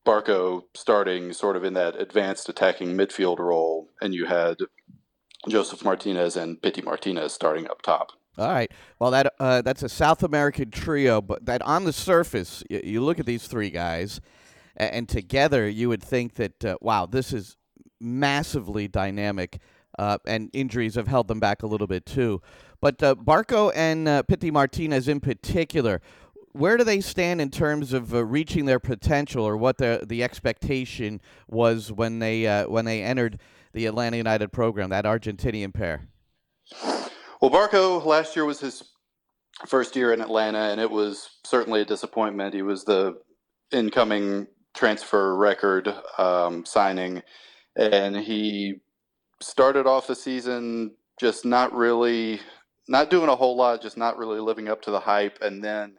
Barco 0.06 0.62
starting 0.74 1.32
sort 1.32 1.56
of 1.56 1.64
in 1.64 1.74
that 1.74 2.00
advanced 2.00 2.48
attacking 2.48 2.96
midfield 2.96 3.38
role, 3.38 3.88
and 4.00 4.14
you 4.14 4.26
had 4.26 4.58
Josef 5.48 5.84
Martinez 5.84 6.36
and 6.36 6.60
Pity 6.60 6.82
Martinez 6.82 7.32
starting 7.32 7.68
up 7.68 7.82
top. 7.82 8.12
All 8.38 8.48
right. 8.48 8.70
Well, 8.98 9.10
that 9.10 9.34
uh, 9.38 9.62
that's 9.62 9.82
a 9.82 9.88
South 9.88 10.22
American 10.22 10.70
trio, 10.70 11.20
but 11.20 11.44
that 11.46 11.62
on 11.62 11.84
the 11.84 11.92
surface, 11.92 12.64
you, 12.70 12.80
you 12.82 13.00
look 13.00 13.18
at 13.18 13.26
these 13.26 13.46
three 13.46 13.70
guys, 13.70 14.20
and, 14.76 14.94
and 14.94 15.08
together 15.08 15.68
you 15.68 15.88
would 15.88 16.02
think 16.02 16.34
that 16.34 16.64
uh, 16.64 16.76
wow, 16.80 17.06
this 17.06 17.32
is 17.32 17.56
massively 18.00 18.88
dynamic, 18.88 19.60
uh, 19.98 20.18
and 20.26 20.50
injuries 20.52 20.94
have 20.94 21.08
held 21.08 21.28
them 21.28 21.40
back 21.40 21.62
a 21.62 21.66
little 21.66 21.86
bit 21.86 22.06
too. 22.06 22.40
But 22.80 23.02
uh, 23.02 23.14
Barco 23.14 23.72
and 23.74 24.08
uh, 24.08 24.22
Pity 24.22 24.50
Martinez 24.50 25.08
in 25.08 25.20
particular, 25.20 26.00
where 26.52 26.76
do 26.76 26.84
they 26.84 27.00
stand 27.00 27.40
in 27.40 27.50
terms 27.50 27.92
of 27.92 28.14
uh, 28.14 28.24
reaching 28.24 28.66
their 28.66 28.80
potential, 28.80 29.44
or 29.44 29.56
what 29.56 29.78
the 29.78 30.04
the 30.06 30.22
expectation 30.22 31.20
was 31.48 31.90
when 31.90 32.18
they 32.18 32.46
uh, 32.46 32.68
when 32.68 32.84
they 32.84 33.02
entered 33.02 33.38
the 33.72 33.86
Atlanta 33.86 34.16
United 34.16 34.52
program? 34.52 34.90
That 34.90 35.04
Argentinian 35.04 35.72
pair. 35.72 36.08
Well, 37.40 37.50
Barco 37.50 38.04
last 38.04 38.36
year 38.36 38.44
was 38.44 38.60
his 38.60 38.82
first 39.66 39.96
year 39.96 40.12
in 40.12 40.20
Atlanta, 40.20 40.58
and 40.58 40.80
it 40.80 40.90
was 40.90 41.28
certainly 41.44 41.80
a 41.80 41.84
disappointment. 41.84 42.54
He 42.54 42.62
was 42.62 42.84
the 42.84 43.18
incoming 43.70 44.46
transfer 44.74 45.36
record 45.36 45.92
um, 46.18 46.64
signing, 46.64 47.22
and 47.76 48.16
he 48.16 48.80
started 49.42 49.86
off 49.86 50.06
the 50.06 50.14
season 50.14 50.92
just 51.20 51.44
not 51.44 51.72
really 51.74 52.40
not 52.88 53.10
doing 53.10 53.28
a 53.28 53.36
whole 53.36 53.56
lot, 53.56 53.82
just 53.82 53.96
not 53.96 54.18
really 54.18 54.40
living 54.40 54.68
up 54.68 54.82
to 54.82 54.90
the 54.90 55.00
hype. 55.00 55.38
And 55.40 55.62
then 55.62 55.98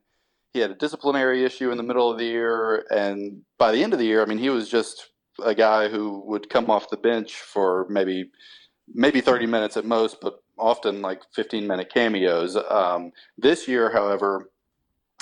he 0.53 0.59
had 0.59 0.71
a 0.71 0.75
disciplinary 0.75 1.43
issue 1.43 1.71
in 1.71 1.77
the 1.77 1.83
middle 1.83 2.11
of 2.11 2.17
the 2.17 2.25
year. 2.25 2.85
And 2.89 3.41
by 3.57 3.71
the 3.71 3.83
end 3.83 3.93
of 3.93 3.99
the 3.99 4.05
year, 4.05 4.21
I 4.21 4.25
mean, 4.25 4.37
he 4.37 4.49
was 4.49 4.69
just 4.69 5.09
a 5.43 5.55
guy 5.55 5.89
who 5.89 6.23
would 6.27 6.49
come 6.49 6.69
off 6.69 6.89
the 6.89 6.97
bench 6.97 7.35
for 7.35 7.87
maybe 7.89 8.29
maybe 8.93 9.21
30 9.21 9.45
minutes 9.45 9.77
at 9.77 9.85
most, 9.85 10.17
but 10.21 10.43
often 10.57 11.01
like 11.01 11.21
15 11.33 11.65
minute 11.65 11.91
cameos. 11.91 12.57
Um, 12.69 13.11
this 13.37 13.67
year, 13.67 13.91
however, 13.91 14.49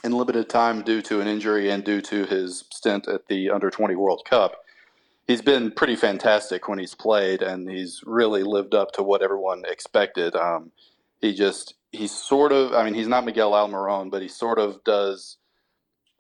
in 0.04 0.12
limited 0.14 0.50
time 0.50 0.82
due 0.82 1.02
to 1.04 1.22
an 1.22 1.28
injury 1.28 1.70
and 1.70 1.84
due 1.84 2.02
to 2.02 2.26
his 2.26 2.66
stint 2.72 3.08
at 3.08 3.28
the 3.28 3.52
Under 3.52 3.70
20 3.70 3.96
World 3.96 4.24
Cup, 4.28 4.61
he's 5.32 5.42
been 5.42 5.72
pretty 5.72 5.96
fantastic 5.96 6.68
when 6.68 6.78
he's 6.78 6.94
played, 6.94 7.42
and 7.42 7.70
he's 7.70 8.02
really 8.06 8.44
lived 8.44 8.76
up 8.76 8.92
to 8.94 9.04
what 9.04 9.22
everyone 9.22 9.64
expected. 9.66 10.36
Um, 10.36 10.72
he 11.22 11.34
just 11.34 11.76
he 11.92 12.08
sort 12.08 12.52
of, 12.52 12.74
I 12.74 12.84
mean, 12.84 12.94
he's 12.94 13.08
not 13.08 13.26
Miguel 13.26 13.52
Almiron, 13.52 14.12
but 14.12 14.22
he 14.22 14.28
sort 14.28 14.60
of 14.60 14.84
does 14.84 15.38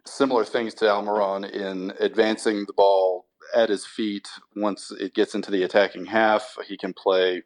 similar 0.06 0.44
things 0.44 0.74
to 0.75 0.86
Almiron 0.86 1.50
in 1.50 1.94
advancing 2.00 2.65
the 2.65 2.74
ball 2.74 3.27
at 3.56 3.70
his 3.70 3.86
feet 3.86 4.27
once 4.56 4.91
it 4.91 5.13
gets 5.13 5.36
into 5.36 5.51
the 5.51 5.63
attacking 5.63 6.06
half. 6.06 6.58
He 6.68 6.77
can 6.77 6.94
play 6.94 7.44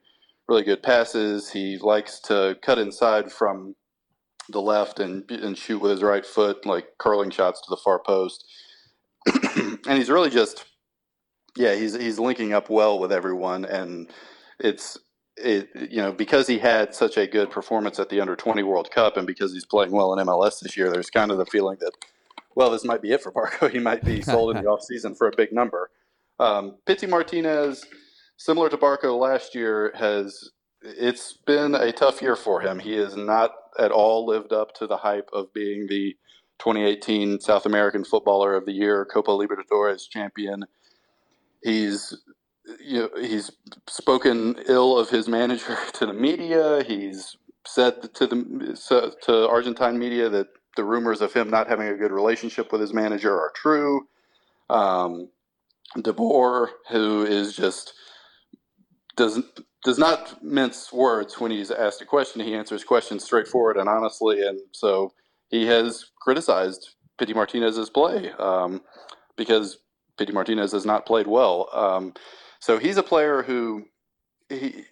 really 0.47 0.63
good 0.63 0.83
passes. 0.83 1.51
He 1.51 1.77
likes 1.79 2.19
to 2.21 2.57
cut 2.61 2.79
inside 2.79 3.31
from 3.31 3.75
the 4.49 4.61
left 4.61 4.99
and 4.99 5.29
and 5.31 5.57
shoot 5.57 5.79
with 5.79 5.91
his 5.91 6.03
right 6.03 6.25
foot, 6.25 6.65
like 6.65 6.89
curling 6.99 7.31
shots 7.31 7.61
to 7.61 7.67
the 7.69 7.81
far 7.83 8.01
post. 8.05 8.45
and 9.55 9.97
he's 9.97 10.09
really 10.09 10.29
just, 10.29 10.65
yeah, 11.55 11.75
he's 11.75 11.95
he's 11.95 12.19
linking 12.19 12.53
up 12.53 12.69
well 12.69 12.99
with 12.99 13.11
everyone, 13.11 13.65
and 13.65 14.09
it's 14.59 14.97
it 15.37 15.69
you 15.75 16.01
know 16.01 16.11
because 16.11 16.47
he 16.47 16.59
had 16.59 16.95
such 16.95 17.17
a 17.17 17.27
good 17.27 17.49
performance 17.51 17.99
at 17.99 18.09
the 18.09 18.21
under 18.21 18.35
20 18.35 18.63
World 18.63 18.91
Cup, 18.91 19.17
and 19.17 19.27
because 19.27 19.53
he's 19.53 19.65
playing 19.65 19.91
well 19.91 20.13
in 20.13 20.25
MLS 20.25 20.59
this 20.59 20.77
year, 20.77 20.91
there's 20.91 21.09
kind 21.09 21.31
of 21.31 21.37
the 21.37 21.45
feeling 21.45 21.77
that 21.79 21.91
well, 22.55 22.71
this 22.71 22.85
might 22.85 23.01
be 23.01 23.11
it 23.11 23.21
for 23.21 23.31
Barco. 23.31 23.69
He 23.75 23.79
might 23.79 24.03
be 24.03 24.21
sold 24.21 24.55
in 24.55 24.63
the 24.63 24.69
offseason 24.69 25.17
for 25.17 25.27
a 25.27 25.35
big 25.35 25.51
number. 25.51 25.91
Um, 26.39 26.77
Martinez, 27.07 27.85
similar 28.37 28.69
to 28.69 28.77
Barco 28.77 29.17
last 29.19 29.55
year, 29.55 29.91
has 29.95 30.51
it's 30.81 31.33
been 31.33 31.75
a 31.75 31.91
tough 31.91 32.21
year 32.21 32.35
for 32.35 32.61
him. 32.61 32.79
He 32.79 32.93
has 32.93 33.15
not 33.15 33.51
at 33.79 33.91
all 33.91 34.25
lived 34.25 34.53
up 34.53 34.73
to 34.75 34.87
the 34.87 34.97
hype 34.97 35.29
of 35.33 35.53
being 35.53 35.87
the 35.87 36.15
2018 36.59 37.39
South 37.39 37.65
American 37.65 38.03
Footballer 38.03 38.55
of 38.55 38.65
the 38.65 38.71
Year, 38.71 39.05
Copa 39.05 39.31
Libertadores 39.31 40.07
champion. 40.09 40.65
He's 41.65 42.15
you 42.79 42.99
know, 42.99 43.09
he's 43.19 43.51
spoken 43.89 44.55
ill 44.67 44.97
of 44.99 45.09
his 45.09 45.27
manager 45.27 45.75
to 45.93 46.05
the 46.05 46.13
media. 46.13 46.83
He's 46.87 47.35
said 47.65 48.13
to 48.13 48.27
the 48.27 49.15
to 49.23 49.49
Argentine 49.49 49.97
media 49.97 50.29
that 50.29 50.47
the 50.77 50.83
rumors 50.83 51.21
of 51.21 51.33
him 51.33 51.49
not 51.49 51.67
having 51.67 51.87
a 51.87 51.97
good 51.97 52.11
relationship 52.11 52.71
with 52.71 52.81
his 52.81 52.93
manager 52.93 53.33
are 53.33 53.51
true. 53.55 54.07
Um, 54.69 55.29
De 55.99 56.13
Boer, 56.13 56.69
who 56.91 57.25
is 57.25 57.55
just 57.55 57.93
doesn't 59.15 59.45
does 59.83 59.97
not 59.97 60.43
mince 60.43 60.93
words 60.93 61.39
when 61.39 61.49
he's 61.49 61.71
asked 61.71 62.01
a 62.01 62.05
question. 62.05 62.41
He 62.41 62.53
answers 62.53 62.83
questions 62.83 63.23
straightforward 63.23 63.77
and 63.77 63.89
honestly, 63.89 64.45
and 64.45 64.59
so 64.71 65.13
he 65.49 65.65
has 65.65 66.05
criticized 66.21 66.95
Pity 67.17 67.33
Martinez's 67.33 67.89
play 67.89 68.31
um, 68.37 68.81
because 69.35 69.77
Pity 70.17 70.31
Martinez 70.31 70.71
has 70.71 70.85
not 70.85 71.05
played 71.05 71.27
well. 71.27 71.69
Um, 71.73 72.13
so 72.59 72.79
he's 72.79 72.97
a 72.97 73.03
player 73.03 73.43
who 73.43 73.85
he 74.49 74.85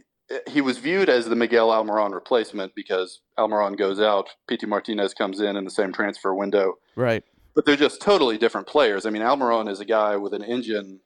he 0.50 0.62
was 0.62 0.78
viewed 0.78 1.10
as 1.10 1.26
the 1.26 1.36
Miguel 1.36 1.70
Almiron 1.70 2.14
replacement 2.14 2.74
because 2.76 3.22
Almiron 3.38 3.78
goes 3.78 4.00
out, 4.00 4.30
Pity 4.48 4.66
Martinez 4.66 5.14
comes 5.14 5.40
in 5.40 5.56
in 5.56 5.64
the 5.64 5.72
same 5.72 5.92
transfer 5.92 6.34
window. 6.34 6.76
Right. 6.96 7.24
But 7.56 7.66
they're 7.66 7.76
just 7.76 8.02
totally 8.02 8.38
different 8.38 8.68
players. 8.68 9.06
I 9.06 9.10
mean, 9.10 9.22
Almiron 9.22 9.70
is 9.70 9.80
a 9.80 9.86
guy 9.86 10.16
with 10.16 10.34
an 10.34 10.44
engine 10.44 11.02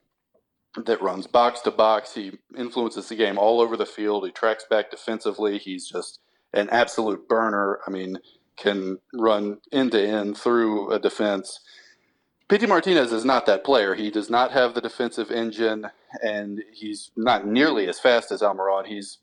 that 0.86 1.02
runs 1.02 1.28
box 1.28 1.62
to 1.62 1.72
box. 1.72 2.14
He 2.14 2.34
influences 2.58 3.10
the 3.10 3.16
game 3.16 3.38
all 3.38 3.60
over 3.60 3.76
the 3.76 3.86
field. 3.86 4.26
He 4.26 4.32
tracks 4.32 4.66
back 4.70 4.92
defensively. 4.92 5.58
He's 5.58 5.90
just 5.90 6.20
an 6.54 6.70
absolute 6.70 7.28
burner. 7.28 7.80
I 7.86 7.92
mean, 7.92 8.18
can 8.58 9.00
run 9.14 9.60
end 9.72 9.92
to 9.92 10.02
end 10.02 10.38
through 10.38 10.92
a 10.92 11.00
defense. 11.00 11.60
Pity 12.50 12.66
Martinez 12.66 13.12
is 13.12 13.26
not 13.26 13.46
that 13.46 13.66
player. 13.66 13.94
He 13.94 14.10
does 14.10 14.30
not 14.30 14.52
have 14.52 14.74
the 14.74 14.82
defensive 14.82 15.32
engine, 15.32 15.90
and 16.24 16.64
he's 16.72 17.12
not 17.18 17.46
nearly 17.46 17.90
as 17.90 18.00
fast 18.00 18.32
as 18.32 18.42
Almiron. 18.42 18.86
He's, 18.86 19.18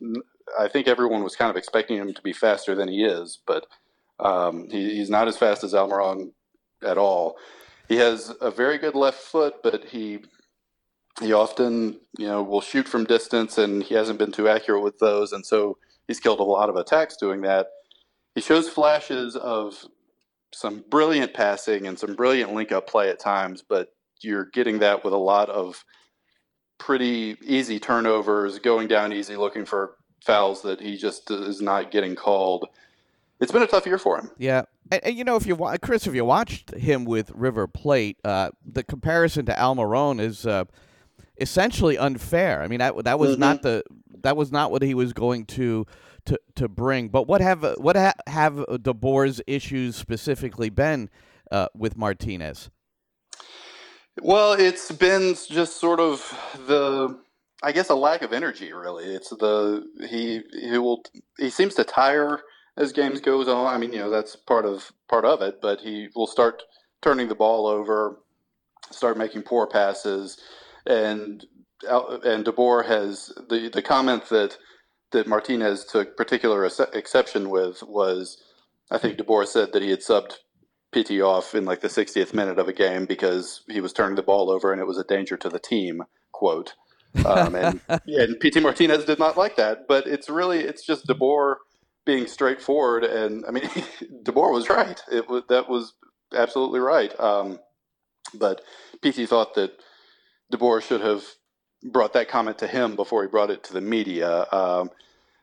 I 0.59 0.69
think 0.69 0.87
everyone 0.87 1.25
was 1.25 1.35
kind 1.35 1.51
of 1.51 1.57
expecting 1.57 1.97
him 1.97 2.13
to 2.13 2.23
be 2.23 2.35
faster 2.35 2.75
than 2.75 2.89
he 2.89 3.03
is, 3.03 3.39
but 3.47 3.67
um, 4.21 4.69
he, 4.71 4.97
he's 4.97 5.09
not 5.09 5.27
as 5.27 5.39
fast 5.39 5.65
as 5.65 5.73
Almiron 5.73 6.33
at 6.83 6.99
all. 6.99 7.37
He 7.89 7.97
has 7.97 8.35
a 8.43 8.51
very 8.51 8.77
good 8.77 8.95
left 8.95 9.21
foot, 9.21 9.63
but 9.63 9.85
he 9.85 10.21
he 11.21 11.33
often 11.33 12.01
you 12.19 12.27
know 12.27 12.43
will 12.43 12.61
shoot 12.61 12.89
from 12.89 13.05
distance, 13.05 13.57
and 13.57 13.83
he 13.83 13.95
hasn't 13.95 14.19
been 14.19 14.33
too 14.33 14.49
accurate 14.49 14.83
with 14.83 14.99
those, 14.99 15.33
and 15.33 15.45
so 15.47 15.79
he's 16.07 16.21
killed 16.21 16.41
a 16.41 16.45
lot 16.45 16.69
of 16.69 16.77
attacks 16.77 17.17
doing 17.17 17.43
that. 17.43 17.69
He 18.35 18.41
shows 18.41 18.69
flashes 18.69 19.37
of 19.37 19.85
some 20.55 20.85
brilliant 20.91 21.35
passing 21.35 21.87
and 21.87 21.99
some 21.99 22.15
brilliant 22.15 22.55
link 22.55 22.73
up 22.73 22.89
play 22.89 23.11
at 23.11 23.19
times, 23.19 23.63
but 23.67 23.89
you're 24.21 24.47
getting 24.47 24.79
that 24.79 25.05
with 25.05 25.13
a 25.13 25.19
lot 25.19 25.51
of 25.51 25.85
pretty 26.79 27.37
easy 27.43 27.79
turnovers, 27.79 28.59
going 28.59 28.89
down 28.89 29.13
easy, 29.13 29.37
looking 29.37 29.65
for 29.65 29.97
fouls 30.23 30.63
that 30.63 30.81
he 30.81 30.97
just 30.97 31.31
is 31.31 31.61
not 31.61 31.91
getting 31.91 32.15
called. 32.15 32.67
It's 33.41 33.53
been 33.53 33.63
a 33.63 33.67
tough 33.67 33.87
year 33.87 33.99
for 33.99 34.19
him. 34.19 34.31
Yeah, 34.39 34.63
and, 34.91 35.05
and 35.05 35.17
you 35.17 35.25
know 35.25 35.37
if 35.37 35.47
you 35.47 35.57
Chris, 35.83 36.07
if 36.07 36.15
you 36.15 36.25
watched 36.25 36.73
him 36.75 37.05
with 37.05 37.31
River 37.35 37.67
Plate, 37.67 38.19
uh, 38.25 38.51
the 38.65 38.83
comparison 38.83 39.47
to 39.47 39.53
Almiron 39.53 40.21
is 40.21 40.47
uh, 40.47 40.65
essentially 41.39 41.99
unfair. 41.99 42.63
I 42.63 42.69
mean 42.69 42.79
that 42.79 43.05
that 43.05 43.19
was 43.19 43.33
mm-hmm. 43.33 43.41
not 43.41 43.63
the 43.63 43.83
that 44.23 44.37
was 44.37 44.51
not 44.51 44.71
what 44.71 44.83
he 44.83 44.95
was 44.95 45.13
going 45.13 45.47
to 45.47 45.87
to, 46.27 46.41
to 46.57 46.69
bring. 46.69 47.09
But 47.09 47.27
what 47.27 47.41
have 47.41 47.65
what 47.79 47.97
ha- 47.97 48.15
have 48.27 48.65
De 48.83 48.95
Boer's 48.95 49.41
issues 49.47 49.97
specifically 49.97 50.71
been 50.71 51.11
uh, 51.51 51.69
with 51.75 51.97
Martinez? 51.97 52.71
Well, 54.21 54.53
it's 54.53 54.93
been 54.93 55.35
just 55.49 55.81
sort 55.81 55.99
of 55.99 56.39
the, 56.67 57.19
I 57.63 57.73
guess, 57.73 57.91
a 57.91 57.95
lack 57.95 58.23
of 58.23 58.33
energy. 58.33 58.73
Really, 58.73 59.07
it's 59.07 59.31
the 59.31 59.85
he 60.09 60.43
he 60.53 60.79
will 60.79 61.03
he 61.39 61.51
seems 61.51 61.75
to 61.75 61.85
tire 61.85 62.41
as 62.77 62.93
games 62.93 63.21
goes 63.21 63.49
on. 63.49 63.67
I 63.67 63.79
mean, 63.79 63.93
you 63.93 63.99
know, 63.99 64.11
that's 64.11 64.37
part 64.37 64.67
of 64.67 64.93
part 65.09 65.25
of 65.25 65.43
it. 65.43 65.61
But 65.61 65.81
he 65.81 66.09
will 66.15 66.29
start 66.29 66.63
turning 67.03 67.29
the 67.29 67.35
ball 67.35 67.67
over, 67.67 68.21
start 68.91 69.19
making 69.19 69.43
poor 69.43 69.67
passes, 69.67 70.39
and 70.87 71.45
and 71.83 72.45
De 72.45 72.53
Boer 72.53 72.85
has 72.85 73.33
the 73.49 73.69
the 73.69 73.83
comment 73.83 74.29
that 74.29 74.57
that 75.15 75.27
Martinez 75.27 75.85
took 75.85 76.17
particular 76.17 76.69
exception 76.93 77.49
with 77.49 77.83
was, 77.83 78.43
I 78.91 78.99
think 78.99 79.17
De 79.17 79.25
Boer 79.25 79.47
said 79.47 79.73
that 79.73 79.83
he 79.83 79.91
had 79.91 80.01
subbed 80.01 80.35
Pity 80.93 81.21
off 81.21 81.55
in 81.55 81.65
like 81.65 81.81
the 81.81 81.89
60th 81.89 82.35
minute 82.35 82.59
of 82.59 82.69
a 82.69 82.73
game 82.73 83.07
because 83.07 83.63
he 83.69 83.81
was 83.81 83.93
turning 83.93 84.15
the 84.15 84.23
ball 84.23 84.51
over 84.51 84.71
and 84.71 84.81
it 84.81 84.87
was 84.87 84.99
a 84.99 85.05
danger 85.05 85.37
to 85.39 85.49
the 85.49 85.59
team. 85.59 86.03
Quote. 86.31 86.75
Um, 87.25 87.55
and 87.55 87.81
yeah, 88.07 88.23
and 88.23 88.39
Pity 88.39 88.61
Martinez 88.61 89.05
did 89.05 89.19
not 89.19 89.37
like 89.37 89.57
that, 89.57 89.87
but 89.89 90.07
it's 90.07 90.29
really 90.29 90.61
it's 90.61 90.85
just 90.85 91.07
De 91.07 91.15
Boer 91.15 91.59
being 92.05 92.27
straightforward, 92.27 93.05
and 93.05 93.45
I 93.47 93.51
mean 93.51 93.69
De 94.23 94.33
Boer 94.33 94.53
was 94.53 94.69
right. 94.69 95.01
It 95.11 95.29
was 95.29 95.45
that 95.49 95.69
was 95.69 95.95
absolutely 96.35 96.81
right. 96.81 97.19
Um, 97.19 97.61
but 98.35 98.63
Pity 99.01 99.27
thought 99.27 99.55
that 99.55 99.73
De 100.51 100.59
Boer 100.59 100.81
should 100.81 101.01
have 101.01 101.25
brought 101.85 102.13
that 102.15 102.29
comment 102.29 102.59
to 102.59 102.67
him 102.67 102.97
before 102.97 103.23
he 103.23 103.29
brought 103.29 103.51
it 103.51 103.63
to 103.65 103.73
the 103.73 103.81
media. 103.81 104.47
Um, 104.51 104.91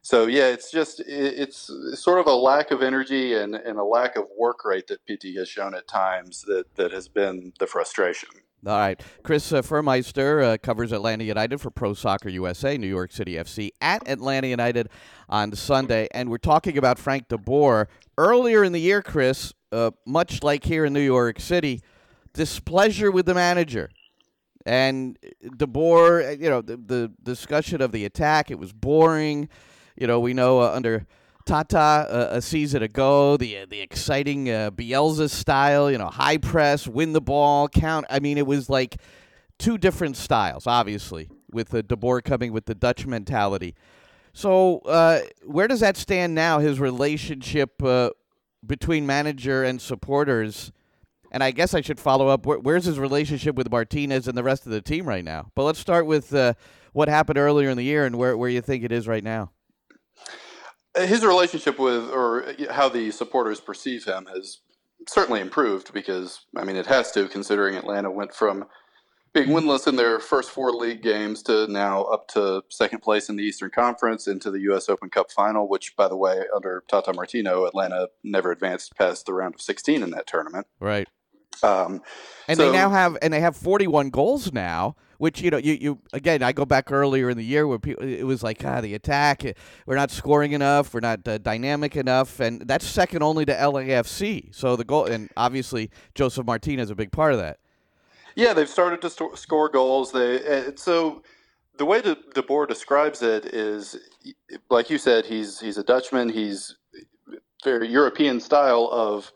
so 0.02 0.26
yeah, 0.26 0.48
it's 0.48 0.72
just 0.72 1.00
it's 1.06 1.70
sort 1.94 2.20
of 2.20 2.26
a 2.26 2.34
lack 2.34 2.72
of 2.72 2.82
energy 2.82 3.36
and, 3.36 3.54
and 3.54 3.78
a 3.78 3.84
lack 3.84 4.16
of 4.16 4.26
work 4.38 4.66
rate 4.66 4.88
that 4.88 5.06
Pity 5.06 5.36
has 5.36 5.48
shown 5.48 5.76
at 5.76 5.88
times 5.88 6.44
that, 6.48 6.66
that 6.76 6.92
has 6.92 7.08
been 7.08 7.54
the 7.60 7.68
frustration. 7.68 8.30
All 8.66 8.78
right. 8.78 9.02
Chris 9.24 9.52
uh, 9.52 9.62
Fuhrmeister 9.64 10.44
uh, 10.44 10.58
covers 10.58 10.92
Atlanta 10.92 11.24
United 11.24 11.60
for 11.60 11.72
Pro 11.72 11.96
Soccer 11.96 12.30
USA, 12.30 12.78
New 12.78 12.88
York 12.88 13.12
City 13.12 13.34
FC, 13.34 13.72
at 13.82 14.08
Atlanta 14.08 14.48
United 14.48 14.90
on 15.30 15.56
Sunday. 15.56 16.08
And 16.12 16.30
we're 16.30 16.38
talking 16.38 16.78
about 16.78 17.00
Frank 17.00 17.28
De 17.28 17.40
Boer. 17.40 17.88
Earlier 18.20 18.64
in 18.64 18.72
the 18.72 18.80
year, 18.80 19.02
Chris, 19.02 19.54
uh, 19.72 19.92
much 20.06 20.44
like 20.44 20.64
here 20.64 20.86
in 20.86 20.94
New 20.94 21.00
York 21.00 21.40
City, 21.40 21.82
displeasure 22.34 23.10
with 23.10 23.26
the 23.26 23.34
manager. 23.34 23.90
And 24.66 25.18
De 25.58 25.68
Boer, 25.68 26.36
you 26.40 26.50
know, 26.50 26.62
the, 26.62 26.78
the 26.78 27.12
discussion 27.24 27.82
of 27.82 27.92
the 27.92 28.06
attack, 28.06 28.52
it 28.52 28.60
was 28.60 28.74
boring. 28.74 29.50
You 29.98 30.08
know, 30.08 30.20
we 30.20 30.34
know 30.34 30.62
uh, 30.62 30.72
under 30.74 31.08
Tata 31.46 31.78
uh, 31.78 32.28
a 32.32 32.42
season 32.42 32.84
ago, 32.84 33.38
the 33.38 33.66
the 33.66 33.82
exciting 33.82 34.50
uh, 34.50 34.72
Bielsa 34.72 35.30
style, 35.30 35.90
you 35.90 35.98
know, 35.98 36.08
high 36.08 36.38
press, 36.38 36.88
win 36.88 37.14
the 37.14 37.22
ball, 37.22 37.68
count. 37.68 38.06
I 38.10 38.20
mean, 38.20 38.38
it 38.38 38.46
was 38.46 38.70
like 38.70 38.98
two 39.58 39.78
different 39.78 40.18
styles, 40.18 40.68
obviously, 40.68 41.30
with 41.52 41.74
uh, 41.74 41.82
De 41.82 41.96
Boer 41.96 42.22
coming 42.22 42.54
with 42.54 42.66
the 42.66 42.76
Dutch 42.76 43.06
mentality. 43.06 43.76
So, 44.34 44.80
uh, 44.80 45.22
where 45.44 45.68
does 45.68 45.82
that 45.82 45.98
stand 45.98 46.34
now? 46.34 46.60
His 46.60 46.80
relationship 46.80 47.84
uh, 47.84 48.12
between 48.66 49.06
manager 49.06 49.64
and 49.64 49.82
supporters, 49.82 50.72
and 51.32 51.44
I 51.44 51.52
guess 51.52 51.74
I 51.74 51.82
should 51.82 52.00
follow 52.00 52.28
up. 52.28 52.46
Where, 52.46 52.60
where's 52.60 52.86
his 52.86 53.00
relationship 53.00 53.56
with 53.56 53.72
Martinez 53.72 54.28
and 54.28 54.38
the 54.38 54.44
rest 54.44 54.66
of 54.66 54.72
the 54.72 54.82
team 54.82 55.06
right 55.06 55.26
now? 55.26 55.52
But 55.56 55.64
let's 55.64 55.80
start 55.80 56.06
with 56.06 56.34
uh, 56.34 56.54
what 56.94 57.08
happened 57.08 57.38
earlier 57.38 57.70
in 57.70 57.78
the 57.78 57.84
year 57.84 58.06
and 58.06 58.18
where 58.18 58.38
where 58.38 58.50
you 58.50 58.62
think 58.62 58.84
it 58.84 58.92
is 58.92 59.08
right 59.08 59.24
now 59.24 59.52
his 60.98 61.26
relationship 61.26 61.80
with 61.80 62.10
or 62.10 62.54
how 62.70 62.90
the 62.90 63.12
supporters 63.12 63.60
perceive 63.60 64.06
him 64.06 64.28
has 64.34 64.60
certainly 65.08 65.40
improved 65.40 65.94
because 65.94 66.42
I 66.56 66.64
mean 66.64 66.76
it 66.76 66.86
has 66.88 67.12
to 67.14 67.28
considering 67.28 67.76
Atlanta 67.76 68.12
went 68.12 68.34
from 68.34 68.66
being 69.34 69.48
winless 69.48 69.88
in 69.88 69.96
their 69.96 70.20
first 70.20 70.52
four 70.52 70.72
league 70.72 71.02
games 71.02 71.42
to 71.44 71.66
now 71.68 72.04
up 72.04 72.28
to 72.28 72.64
second 72.70 73.02
place 73.02 73.30
in 73.30 73.38
the 73.38 73.44
Eastern 73.44 73.70
Conference 73.70 74.28
into 74.28 74.52
the 74.52 74.60
U.S. 74.62 74.90
Open 74.90 75.10
Cup 75.10 75.32
final, 75.32 75.70
which, 75.70 75.96
by 75.96 76.10
the 76.10 76.18
way, 76.18 76.42
under 76.54 76.84
Tata 76.90 77.14
Martino, 77.14 77.64
Atlanta 77.64 78.10
never 78.26 78.52
advanced 78.52 78.94
past 78.98 79.26
the 79.26 79.34
round 79.34 79.56
of 79.56 79.62
16 79.62 80.04
in 80.04 80.10
that 80.10 80.28
tournament. 80.28 80.68
Right. 80.82 81.08
Um, 81.64 82.02
And 82.48 82.58
so- 82.58 82.66
they 82.72 82.78
now 82.78 82.90
have 82.90 83.18
and 83.22 83.32
they 83.34 83.40
have 83.42 83.56
41 83.56 84.10
goals 84.10 84.52
now, 84.52 84.96
which 85.20 85.42
you 85.42 85.52
know 85.52 85.58
you, 85.58 85.74
you 85.74 86.00
again 86.12 86.42
I 86.42 86.52
go 86.52 86.66
back 86.66 86.92
earlier 86.92 87.30
in 87.30 87.38
the 87.38 87.44
year 87.46 87.68
where 87.68 87.78
people 87.80 88.04
it 88.04 88.24
was 88.24 88.42
like 88.42 88.64
ah 88.66 88.82
the 88.82 88.96
attack 88.96 89.46
eh, 89.46 89.54
we're 89.86 89.96
not 89.96 90.10
scoring 90.12 90.52
enough, 90.54 90.94
we're 90.94 91.00
not 91.02 91.28
uh, 91.28 91.38
dynamic 91.38 91.96
enough, 91.96 92.40
and 92.40 92.62
that's 92.68 92.86
second 92.86 93.22
only 93.22 93.46
to 93.46 93.54
LAFC. 93.54 94.54
So 94.54 94.76
the 94.76 94.84
goal 94.84 95.06
and 95.06 95.30
obviously 95.38 95.92
Josef 96.16 96.46
Martinez 96.46 96.86
is 96.88 96.92
a 96.92 96.96
big 96.96 97.12
part 97.12 97.34
of 97.34 97.40
that. 97.40 97.60
Yeah, 98.36 98.54
they've 98.54 98.70
started 98.70 99.02
to 99.02 99.10
sto- 99.10 99.36
score 99.36 99.70
goals. 99.70 100.12
They 100.12 100.38
uh, 100.68 100.72
so 100.76 101.22
the 101.78 101.86
way 101.86 102.02
De, 102.02 102.18
De 102.34 102.42
Boer 102.42 102.66
describes 102.66 103.22
it 103.22 103.46
is, 103.46 103.96
like 104.70 104.90
you 104.90 104.98
said, 104.98 105.26
he's 105.26 105.60
he's 105.60 105.78
a 105.78 105.84
Dutchman. 105.84 106.30
He's 106.30 106.76
very 107.64 107.88
European 107.88 108.40
style 108.40 108.90
of 108.92 109.32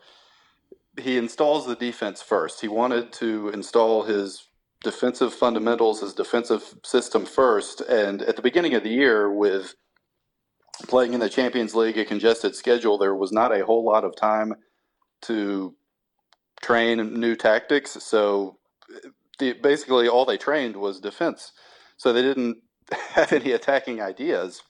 he 0.98 1.16
installs 1.16 1.66
the 1.66 1.76
defense 1.76 2.22
first. 2.22 2.60
He 2.60 2.68
wanted 2.68 3.12
to 3.14 3.50
install 3.50 4.02
his 4.04 4.46
defensive 4.82 5.34
fundamentals, 5.34 6.00
his 6.00 6.14
defensive 6.14 6.74
system 6.84 7.26
first. 7.26 7.80
And 7.82 8.22
at 8.22 8.36
the 8.36 8.42
beginning 8.42 8.74
of 8.74 8.82
the 8.82 8.90
year, 8.90 9.32
with 9.32 9.74
playing 10.88 11.14
in 11.14 11.20
the 11.20 11.28
Champions 11.28 11.74
League, 11.74 11.98
a 11.98 12.04
congested 12.04 12.54
schedule, 12.54 12.98
there 12.98 13.14
was 13.14 13.32
not 13.32 13.56
a 13.56 13.64
whole 13.64 13.84
lot 13.84 14.04
of 14.04 14.16
time 14.16 14.54
to 15.22 15.74
train 16.62 17.18
new 17.18 17.34
tactics. 17.34 18.02
So 18.02 18.58
the, 19.38 19.52
basically, 19.54 20.08
all 20.08 20.24
they 20.24 20.38
trained 20.38 20.76
was 20.76 21.00
defense. 21.00 21.52
So 21.96 22.12
they 22.12 22.22
didn't 22.22 22.58
have 22.92 23.32
any 23.32 23.52
attacking 23.52 24.00
ideas. 24.00 24.62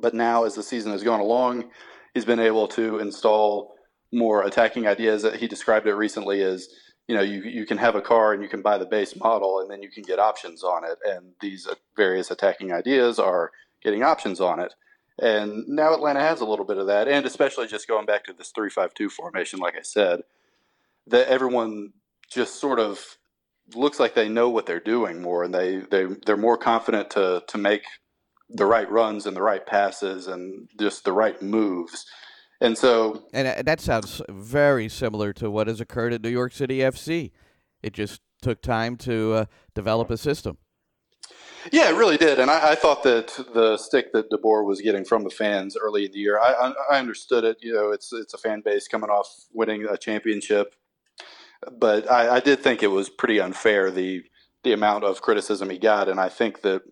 But 0.00 0.14
now, 0.14 0.44
as 0.44 0.54
the 0.54 0.62
season 0.62 0.92
has 0.92 1.02
gone 1.02 1.20
along, 1.20 1.70
he's 2.14 2.24
been 2.24 2.38
able 2.38 2.68
to 2.68 2.98
install 2.98 3.74
more 4.12 4.42
attacking 4.42 4.86
ideas. 4.86 5.22
That 5.22 5.36
he 5.36 5.46
described 5.46 5.86
it 5.86 5.94
recently 5.94 6.42
as 6.42 6.68
you 7.08 7.14
know 7.14 7.22
you 7.22 7.42
you 7.42 7.66
can 7.66 7.78
have 7.78 7.94
a 7.94 8.00
car 8.00 8.32
and 8.32 8.42
you 8.42 8.48
can 8.48 8.62
buy 8.62 8.78
the 8.78 8.86
base 8.86 9.16
model 9.16 9.60
and 9.60 9.70
then 9.70 9.82
you 9.82 9.90
can 9.90 10.02
get 10.02 10.18
options 10.18 10.62
on 10.62 10.84
it. 10.84 10.98
And 11.04 11.32
these 11.40 11.68
various 11.96 12.30
attacking 12.30 12.72
ideas 12.72 13.18
are 13.18 13.50
getting 13.82 14.02
options 14.02 14.40
on 14.40 14.60
it. 14.60 14.74
And 15.20 15.68
now 15.68 15.92
Atlanta 15.92 16.20
has 16.20 16.40
a 16.40 16.46
little 16.46 16.64
bit 16.64 16.78
of 16.78 16.86
that, 16.86 17.06
and 17.06 17.26
especially 17.26 17.66
just 17.66 17.86
going 17.86 18.06
back 18.06 18.24
to 18.24 18.32
this 18.32 18.52
three-five-two 18.54 19.10
formation, 19.10 19.58
like 19.58 19.76
I 19.76 19.82
said, 19.82 20.22
that 21.06 21.28
everyone 21.28 21.92
just 22.30 22.58
sort 22.58 22.78
of 22.78 23.18
looks 23.74 24.00
like 24.00 24.14
they 24.14 24.30
know 24.30 24.48
what 24.48 24.64
they're 24.64 24.80
doing 24.80 25.20
more, 25.20 25.44
and 25.44 25.52
they 25.52 25.76
they 25.76 26.06
they're 26.24 26.38
more 26.38 26.56
confident 26.56 27.10
to 27.10 27.42
to 27.46 27.58
make 27.58 27.84
the 28.48 28.64
right 28.64 28.90
runs 28.90 29.26
and 29.26 29.36
the 29.36 29.42
right 29.42 29.66
passes 29.66 30.26
and 30.26 30.68
just 30.78 31.04
the 31.04 31.12
right 31.12 31.40
moves. 31.42 32.06
And 32.60 32.76
so, 32.76 33.24
And 33.32 33.48
uh, 33.48 33.62
that 33.62 33.80
sounds 33.80 34.20
very 34.28 34.88
similar 34.88 35.32
to 35.34 35.50
what 35.50 35.66
has 35.66 35.80
occurred 35.80 36.12
at 36.12 36.22
New 36.22 36.28
York 36.28 36.52
City 36.52 36.78
FC. 36.78 37.30
It 37.82 37.94
just 37.94 38.20
took 38.42 38.60
time 38.60 38.96
to 38.96 39.32
uh, 39.32 39.44
develop 39.74 40.10
a 40.10 40.16
system. 40.16 40.58
yeah, 41.72 41.90
it 41.90 41.94
really 41.94 42.16
did. 42.16 42.38
And 42.38 42.50
I, 42.50 42.72
I 42.72 42.74
thought 42.74 43.02
that 43.04 43.28
the 43.54 43.76
stick 43.78 44.12
that 44.12 44.30
De 44.30 44.38
Boer 44.38 44.64
was 44.64 44.80
getting 44.80 45.04
from 45.04 45.24
the 45.24 45.30
fans 45.30 45.76
early 45.76 46.04
in 46.04 46.12
the 46.12 46.18
year, 46.18 46.38
I, 46.38 46.52
I, 46.52 46.72
I 46.92 46.98
understood 46.98 47.44
it. 47.44 47.58
You 47.60 47.72
know, 47.72 47.90
it's 47.90 48.12
it's 48.12 48.34
a 48.34 48.38
fan 48.38 48.62
base 48.62 48.88
coming 48.88 49.10
off 49.10 49.28
winning 49.52 49.86
a 49.86 49.96
championship, 49.96 50.74
but 51.78 52.10
I, 52.10 52.36
I 52.36 52.40
did 52.40 52.60
think 52.60 52.82
it 52.82 52.88
was 52.88 53.08
pretty 53.08 53.40
unfair 53.40 53.90
the 53.90 54.22
the 54.64 54.72
amount 54.72 55.04
of 55.04 55.22
criticism 55.22 55.70
he 55.70 55.78
got, 55.78 56.08
and 56.08 56.20
I 56.20 56.28
think 56.28 56.60
that 56.62 56.82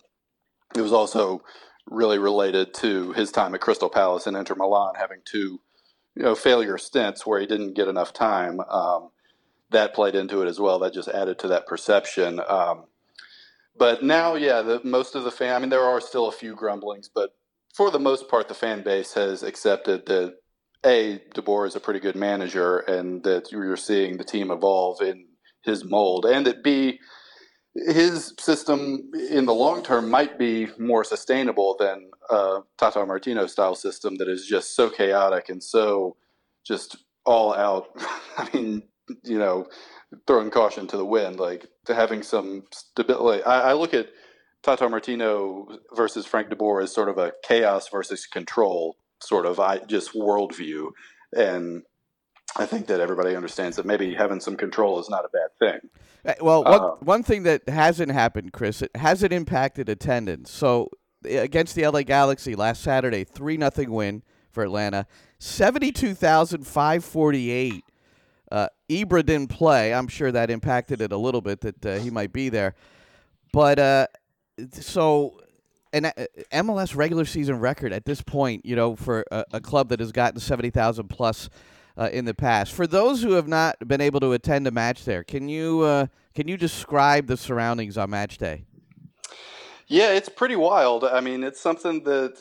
it 0.75 0.81
was 0.81 0.93
also 0.93 1.43
really 1.90 2.18
related 2.18 2.75
to 2.75 3.12
his 3.12 3.30
time 3.30 3.54
at 3.54 3.61
Crystal 3.61 3.88
Palace 3.88 4.26
and 4.26 4.37
Inter 4.37 4.54
Milan 4.54 4.95
having 4.97 5.21
two, 5.25 5.61
you 6.14 6.23
know, 6.23 6.35
failure 6.35 6.78
stints 6.78 7.26
where 7.26 7.40
he 7.40 7.47
didn't 7.47 7.75
get 7.75 7.88
enough 7.88 8.12
time. 8.12 8.61
Um, 8.61 9.11
that 9.71 9.95
played 9.95 10.14
into 10.14 10.42
it 10.42 10.49
as 10.49 10.59
well. 10.59 10.78
That 10.78 10.95
just 10.95 11.09
added 11.09 11.38
to 11.40 11.49
that 11.49 11.66
perception. 11.66 12.40
Um, 12.49 12.85
but 13.76 14.02
now, 14.02 14.35
yeah, 14.35 14.62
the, 14.62 14.80
most 14.83 15.14
of 15.14 15.25
the 15.25 15.30
fan. 15.30 15.54
I 15.54 15.59
mean, 15.59 15.71
there 15.71 15.85
are 15.85 16.00
still 16.00 16.28
a 16.28 16.33
few 16.33 16.54
grumblings, 16.54 17.09
but 17.14 17.31
for 17.74 17.90
the 17.90 17.98
most 17.98 18.29
part, 18.29 18.48
the 18.48 18.55
fan 18.55 18.83
base 18.83 19.14
has 19.14 19.42
accepted 19.42 20.07
that 20.07 20.35
a 20.85 21.20
De 21.35 21.42
Boer 21.42 21.66
is 21.66 21.77
a 21.77 21.81
pretty 21.81 22.01
good 22.01 22.16
manager, 22.16 22.79
and 22.79 23.22
that 23.24 23.53
you're 23.53 23.77
seeing 23.77 24.16
the 24.16 24.24
team 24.24 24.51
evolve 24.51 25.01
in 25.01 25.27
his 25.62 25.85
mold, 25.85 26.24
and 26.24 26.46
that 26.46 26.62
b 26.62 26.98
his 27.87 28.35
system 28.38 29.11
in 29.31 29.47
the 29.47 29.55
long 29.55 29.83
term 29.83 30.11
might 30.11 30.38
be 30.38 30.69
more 30.79 31.05
sustainable 31.05 31.77
than 31.79 32.11
uh, 32.31 32.61
Tata 32.77 33.05
Martino 33.07 33.47
style 33.47 33.75
system 33.75 34.17
that 34.17 34.29
is 34.29 34.47
just 34.47 34.75
so 34.75 34.91
chaotic 34.91 35.49
and 35.49 35.62
so 35.62 36.17
just 36.64 36.97
all 37.25 37.55
out. 37.55 37.88
I 38.37 38.49
mean, 38.53 38.83
you 39.25 39.38
know, 39.38 39.67
throwing 40.27 40.51
caution 40.51 40.87
to 40.88 40.97
the 40.97 41.05
wind, 41.05 41.38
like 41.38 41.67
to 41.87 41.95
having 41.95 42.23
some 42.23 42.64
stability. 42.73 43.43
I, 43.45 43.71
I 43.71 43.73
look 43.75 43.95
at 43.95 44.09
Tata 44.62 44.88
Martino 44.88 45.69
versus 45.95 46.27
Frank 46.27 46.51
De 46.51 46.57
Boer 46.57 46.81
as 46.81 46.93
sort 46.93 47.09
of 47.09 47.19
a 47.19 47.33
chaos 47.43 47.88
versus 47.88 48.27
control 48.27 48.97
sort 49.21 49.47
of 49.47 49.61
I, 49.61 49.79
just 49.79 50.14
worldview, 50.14 50.91
and 51.37 51.83
I 52.57 52.67
think 52.67 52.87
that 52.87 53.01
everybody 53.01 53.37
understands 53.37 53.77
that 53.77 53.87
maybe 53.87 54.15
having 54.15 54.41
some 54.41 54.57
control 54.57 54.99
is 54.99 55.09
not 55.09 55.25
a 55.25 55.29
bad 55.29 55.59
thing. 55.59 55.91
Uh, 56.27 56.35
Well, 56.41 56.65
one, 56.65 56.81
Uh, 56.81 56.91
one 57.01 57.23
thing 57.23 57.43
that 57.45 57.69
hasn't 57.69 58.11
happened, 58.13 58.53
Chris, 58.53 58.83
it 58.83 58.91
hasn't 58.97 59.33
impacted 59.33 59.89
attendance. 59.89 60.51
So 60.51 60.91
uh, 61.25 61.39
against 61.39 61.75
the 61.75 61.87
LA 61.87 62.03
Galaxy 62.03 62.55
last 62.55 62.83
Saturday, 62.83 63.25
three 63.25 63.57
nothing 63.57 63.91
win 63.91 64.23
for 64.51 64.65
Atlanta, 64.65 65.07
seventy 65.39 65.93
two 65.93 66.15
thousand 66.15 66.67
five 66.67 67.05
forty 67.05 67.51
eight. 67.51 67.85
Uh, 68.51 68.69
Ibra 68.89 69.25
didn't 69.25 69.51
play. 69.51 69.93
I'm 69.93 70.09
sure 70.09 70.33
that 70.33 70.51
impacted 70.51 71.03
it 71.03 71.13
a 71.13 71.19
little 71.19 71.43
bit 71.43 71.61
that 71.61 71.85
uh, 71.87 71.99
he 71.99 72.11
might 72.11 72.33
be 72.33 72.49
there, 72.49 72.75
but 73.53 73.79
uh, 73.79 74.07
so 74.73 75.39
an 75.93 76.07
uh, 76.07 76.13
MLS 76.53 76.97
regular 76.97 77.27
season 77.27 77.61
record 77.61 77.93
at 77.93 78.07
this 78.07 78.23
point, 78.23 78.65
you 78.65 78.75
know, 78.75 78.97
for 78.97 79.25
a, 79.31 79.45
a 79.53 79.61
club 79.61 79.91
that 79.91 80.01
has 80.01 80.13
gotten 80.13 80.41
seventy 80.41 80.71
thousand 80.71 81.09
plus 81.09 81.51
uh, 81.99 82.09
in 82.13 82.25
the 82.25 82.35
past. 82.35 82.73
For 82.73 82.87
those 82.87 83.23
who 83.23 83.33
have 83.33 83.49
not 83.49 83.77
been 83.87 84.01
able 84.01 84.21
to 84.21 84.33
attend 84.33 84.67
a 84.67 84.71
match 84.71 85.05
there, 85.05 85.25
can 85.25 85.49
you 85.49 85.81
uh, 85.81 86.07
can 86.35 86.49
you 86.49 86.57
describe 86.57 87.27
the 87.27 87.37
surroundings 87.37 87.99
on 87.99 88.11
match 88.11 88.39
day? 88.39 88.65
Yeah, 89.89 90.13
it's 90.13 90.29
pretty 90.29 90.57
wild. 90.57 91.05
I 91.05 91.21
mean, 91.21 91.43
it's 91.43 91.61
something 91.61 92.05
that, 92.05 92.39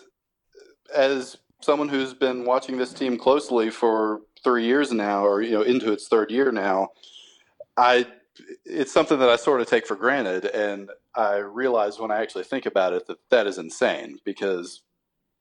as 0.93 1.38
someone 1.62 1.89
who's 1.89 2.13
been 2.13 2.46
watching 2.46 2.78
this 2.78 2.93
team 2.93 3.17
closely 3.17 3.70
for 3.70 4.22
three 4.43 4.65
years 4.65 4.91
now, 4.91 5.26
or 5.26 5.41
you 5.41 5.52
know, 5.52 5.62
into 5.63 5.91
its 5.91 6.08
third 6.08 6.30
year 6.30 6.52
now, 6.52 6.89
I 7.76 8.06
it's 8.65 8.91
something 8.91 9.17
that 9.17 9.30
I 9.30 9.36
sort 9.38 9.62
of 9.62 9.67
take 9.67 9.88
for 9.88 9.96
granted, 9.96 10.46
and 10.46 10.91
I 11.15 11.38
realize 11.38 12.00
when 12.00 12.12
I 12.12 12.22
actually 12.22 12.43
think 12.43 12.67
about 12.67 12.93
it 12.93 13.08
that 13.08 13.17
that 13.32 13.48
is 13.48 13.58
insane 13.58 14.20
because 14.24 14.84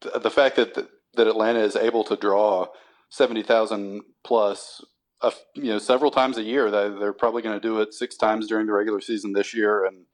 th- 0.00 0.22
the 0.22 0.30
fact 0.30 0.56
that 0.56 0.74
that 0.74 1.26
Atlanta 1.26 1.60
is 1.60 1.76
able 1.76 2.04
to 2.04 2.16
draw 2.16 2.68
seventy 3.08 3.42
thousand 3.42 4.02
plus. 4.24 4.84
Uh, 5.22 5.30
you 5.54 5.70
know, 5.70 5.78
several 5.78 6.10
times 6.10 6.36
a 6.36 6.42
year. 6.42 6.70
They, 6.70 6.90
they're 6.90 7.14
probably 7.14 7.40
going 7.40 7.58
to 7.58 7.68
do 7.68 7.80
it 7.80 7.94
six 7.94 8.16
times 8.16 8.46
during 8.46 8.66
the 8.66 8.74
regular 8.74 9.00
season 9.00 9.32
this 9.32 9.54
year, 9.54 9.86
and 9.86 10.04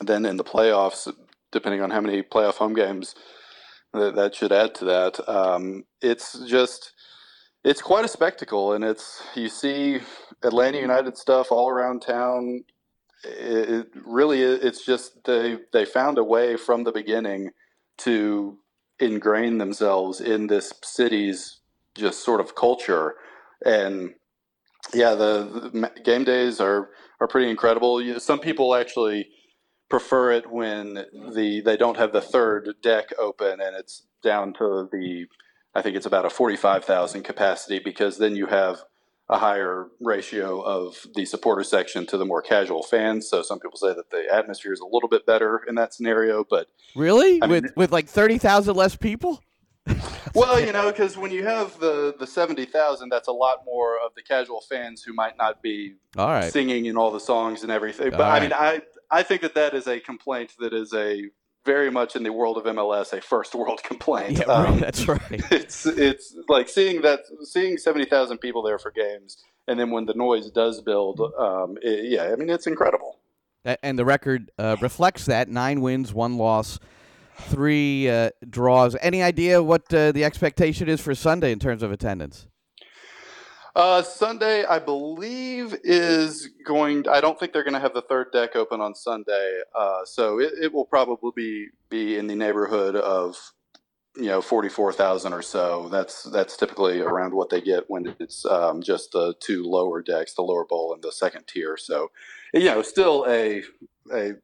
then 0.00 0.24
in 0.24 0.36
the 0.36 0.44
playoffs, 0.44 1.12
depending 1.50 1.80
on 1.80 1.90
how 1.90 2.00
many 2.00 2.22
playoff 2.22 2.54
home 2.54 2.74
games 2.74 3.16
that, 3.92 4.14
that 4.14 4.34
should 4.34 4.52
add 4.52 4.74
to 4.76 4.84
that. 4.84 5.28
Um, 5.28 5.84
it's 6.00 6.38
just 6.46 6.92
it's 7.64 7.80
quite 7.80 8.04
a 8.04 8.08
spectacle, 8.08 8.72
and 8.74 8.84
it's 8.84 9.22
you 9.34 9.48
see 9.48 10.00
Atlanta 10.42 10.78
United 10.78 11.16
stuff 11.16 11.50
all 11.50 11.70
around 11.70 12.02
town. 12.02 12.64
It, 13.24 13.70
it 13.70 13.86
really 14.04 14.42
it's 14.42 14.84
just 14.84 15.24
they 15.24 15.58
they 15.72 15.84
found 15.84 16.18
a 16.18 16.24
way 16.24 16.56
from 16.56 16.84
the 16.84 16.92
beginning 16.92 17.50
to 17.98 18.58
ingrain 19.00 19.58
themselves 19.58 20.20
in 20.20 20.46
this 20.46 20.72
city's 20.82 21.60
just 21.94 22.24
sort 22.24 22.40
of 22.40 22.54
culture 22.54 23.14
and 23.64 24.14
yeah 24.92 25.14
the, 25.14 25.70
the 25.72 26.00
game 26.02 26.24
days 26.24 26.60
are 26.60 26.90
are 27.20 27.28
pretty 27.28 27.50
incredible 27.50 28.00
You- 28.02 28.18
some 28.18 28.38
people 28.40 28.74
actually 28.74 29.28
prefer 29.88 30.32
it 30.32 30.50
when 30.50 30.94
the 31.34 31.60
they 31.64 31.76
don't 31.76 31.96
have 31.96 32.12
the 32.12 32.20
third 32.20 32.68
deck 32.82 33.10
open 33.18 33.60
and 33.60 33.76
it's 33.76 34.02
down 34.22 34.52
to 34.54 34.88
the 34.90 35.26
I 35.76 35.82
think 35.82 35.96
it's 35.96 36.06
about 36.06 36.24
a 36.24 36.30
45,000 36.30 37.22
capacity 37.24 37.80
because 37.80 38.18
then 38.18 38.36
you 38.36 38.46
have 38.46 38.82
a 39.28 39.38
higher 39.38 39.88
ratio 40.00 40.60
of 40.60 41.04
the 41.16 41.24
supporter 41.24 41.64
section 41.64 42.06
to 42.06 42.16
the 42.16 42.24
more 42.24 42.40
casual 42.42 42.84
fans. 42.84 43.28
So 43.28 43.42
some 43.42 43.58
people 43.58 43.76
say 43.78 43.88
that 43.92 44.10
the 44.10 44.32
atmosphere 44.32 44.72
is 44.72 44.78
a 44.78 44.84
little 44.86 45.08
bit 45.08 45.26
better 45.26 45.62
in 45.66 45.74
that 45.74 45.92
scenario, 45.92 46.44
but 46.48 46.68
Really, 46.94 47.42
I 47.42 47.46
mean- 47.48 47.62
with 47.64 47.76
with 47.76 47.92
like 47.92 48.06
thirty 48.08 48.38
thousand 48.38 48.76
less 48.76 48.94
people? 48.94 49.42
Well, 50.40 50.58
you 50.58 50.72
know, 50.72 50.90
because 50.90 51.16
when 51.16 51.30
you 51.30 51.44
have 51.44 51.78
the 51.78 52.14
the 52.18 52.26
seventy 52.26 52.64
thousand, 52.64 53.08
that's 53.08 53.28
a 53.28 53.32
lot 53.32 53.64
more 53.64 53.98
of 54.04 54.14
the 54.16 54.22
casual 54.22 54.60
fans 54.68 55.02
who 55.04 55.12
might 55.12 55.36
not 55.38 55.62
be 55.62 55.94
All 56.16 56.28
right. 56.28 56.52
singing 56.52 56.86
in 56.86 56.96
all 56.96 57.12
the 57.12 57.20
songs 57.20 57.62
and 57.62 57.70
everything. 57.70 58.10
But 58.10 58.22
All 58.22 58.32
I 58.32 58.40
mean, 58.40 58.52
I 58.52 58.82
I 59.10 59.22
think 59.22 59.42
that 59.42 59.54
that 59.54 59.74
is 59.74 59.86
a 59.86 60.00
complaint 60.00 60.54
that 60.58 60.72
is 60.72 60.92
a 60.92 61.30
very 61.64 61.90
much 61.90 62.16
in 62.16 62.24
the 62.24 62.32
world 62.32 62.58
of 62.58 62.64
MLS 62.64 63.12
a 63.16 63.20
first 63.20 63.54
world 63.54 63.82
complaint. 63.84 64.38
Yeah, 64.38 64.44
Um, 64.46 64.64
right, 64.64 64.80
that's 64.80 65.06
right. 65.08 65.20
it's 65.30 65.86
it's 65.86 66.34
like 66.48 66.68
seeing 66.68 67.02
that 67.02 67.20
seeing 67.44 67.78
seventy 67.78 68.04
thousand 68.04 68.38
people 68.38 68.62
there 68.62 68.78
for 68.78 68.90
games, 68.90 69.42
and 69.68 69.78
then 69.78 69.90
when 69.90 70.06
the 70.06 70.14
noise 70.14 70.50
does 70.50 70.80
build, 70.80 71.20
um, 71.38 71.78
it, 71.80 72.06
yeah, 72.06 72.32
I 72.32 72.36
mean 72.36 72.50
it's 72.50 72.66
incredible. 72.66 73.20
And 73.82 73.98
the 73.98 74.04
record 74.04 74.50
uh, 74.58 74.76
reflects 74.80 75.24
that 75.24 75.48
nine 75.48 75.80
wins, 75.80 76.12
one 76.12 76.36
loss, 76.36 76.78
three 77.34 78.08
uh, 78.08 78.30
draws. 78.48 78.96
Any 79.00 79.22
idea 79.22 79.62
what 79.62 79.92
uh, 79.92 80.12
the 80.12 80.24
expectation 80.24 80.88
is 80.88 81.00
for 81.00 81.14
Sunday 81.14 81.52
in 81.52 81.58
terms 81.58 81.82
of 81.82 81.92
attendance? 81.92 82.46
Uh, 83.76 84.02
Sunday, 84.02 84.64
I 84.64 84.78
believe, 84.78 85.74
is 85.82 86.48
going. 86.64 87.08
I 87.08 87.20
don't 87.20 87.38
think 87.40 87.52
they're 87.52 87.64
going 87.64 87.74
to 87.74 87.80
have 87.80 87.94
the 87.94 88.02
third 88.02 88.28
deck 88.32 88.54
open 88.54 88.80
on 88.80 88.94
Sunday, 88.94 89.62
uh, 89.74 90.04
so 90.04 90.38
it, 90.38 90.52
it 90.62 90.72
will 90.72 90.84
probably 90.84 91.32
be 91.34 91.68
be 91.88 92.16
in 92.16 92.28
the 92.28 92.36
neighborhood 92.36 92.94
of 92.94 93.36
you 94.16 94.26
know 94.26 94.40
forty 94.40 94.68
four 94.68 94.92
thousand 94.92 95.32
or 95.32 95.42
so. 95.42 95.88
That's 95.88 96.22
that's 96.22 96.56
typically 96.56 97.00
around 97.00 97.34
what 97.34 97.50
they 97.50 97.60
get 97.60 97.90
when 97.90 98.14
it's 98.20 98.46
um, 98.46 98.80
just 98.80 99.10
the 99.10 99.34
two 99.40 99.64
lower 99.64 100.02
decks, 100.02 100.34
the 100.34 100.42
lower 100.42 100.64
bowl 100.64 100.94
and 100.94 101.02
the 101.02 101.10
second 101.10 101.48
tier. 101.48 101.76
So, 101.76 102.12
you 102.52 102.66
know, 102.66 102.80
still 102.82 103.26
a 103.28 103.64
a 104.12 104.34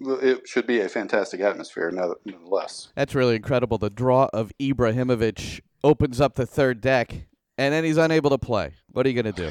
it 0.00 0.46
should 0.46 0.66
be 0.66 0.80
a 0.80 0.88
fantastic 0.88 1.40
atmosphere, 1.40 1.90
nonetheless. 1.90 2.88
That's 2.94 3.14
really 3.14 3.36
incredible. 3.36 3.78
The 3.78 3.90
draw 3.90 4.28
of 4.32 4.52
Ibrahimovic 4.60 5.60
opens 5.82 6.20
up 6.20 6.34
the 6.34 6.46
third 6.46 6.80
deck, 6.80 7.14
and 7.56 7.74
then 7.74 7.84
he's 7.84 7.96
unable 7.96 8.30
to 8.30 8.38
play. 8.38 8.74
What 8.92 9.06
are 9.06 9.08
you 9.10 9.20
going 9.20 9.34
to 9.34 9.42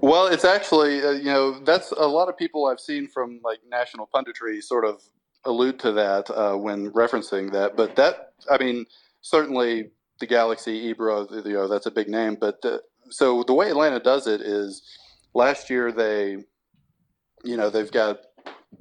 Well, 0.00 0.28
it's 0.28 0.44
actually, 0.44 1.02
uh, 1.02 1.10
you 1.10 1.24
know, 1.24 1.58
that's 1.60 1.90
a 1.90 2.06
lot 2.06 2.28
of 2.28 2.36
people 2.36 2.66
I've 2.66 2.80
seen 2.80 3.08
from 3.08 3.40
like 3.42 3.58
national 3.68 4.08
punditry 4.14 4.62
sort 4.62 4.84
of 4.84 5.02
allude 5.44 5.78
to 5.80 5.92
that 5.92 6.30
uh, 6.30 6.54
when 6.54 6.92
referencing 6.92 7.52
that. 7.52 7.76
But 7.76 7.96
that, 7.96 8.34
I 8.50 8.58
mean, 8.58 8.86
certainly 9.22 9.90
the 10.20 10.26
Galaxy, 10.26 10.94
Ibra, 10.94 11.44
you 11.44 11.52
know, 11.52 11.66
that's 11.66 11.86
a 11.86 11.90
big 11.90 12.08
name. 12.08 12.36
But 12.40 12.64
uh, 12.64 12.78
so 13.10 13.42
the 13.42 13.54
way 13.54 13.70
Atlanta 13.70 13.98
does 13.98 14.26
it 14.26 14.40
is 14.40 14.82
last 15.34 15.68
year 15.68 15.90
they, 15.90 16.44
you 17.42 17.56
know, 17.56 17.70
they've 17.70 17.90
got 17.90 18.20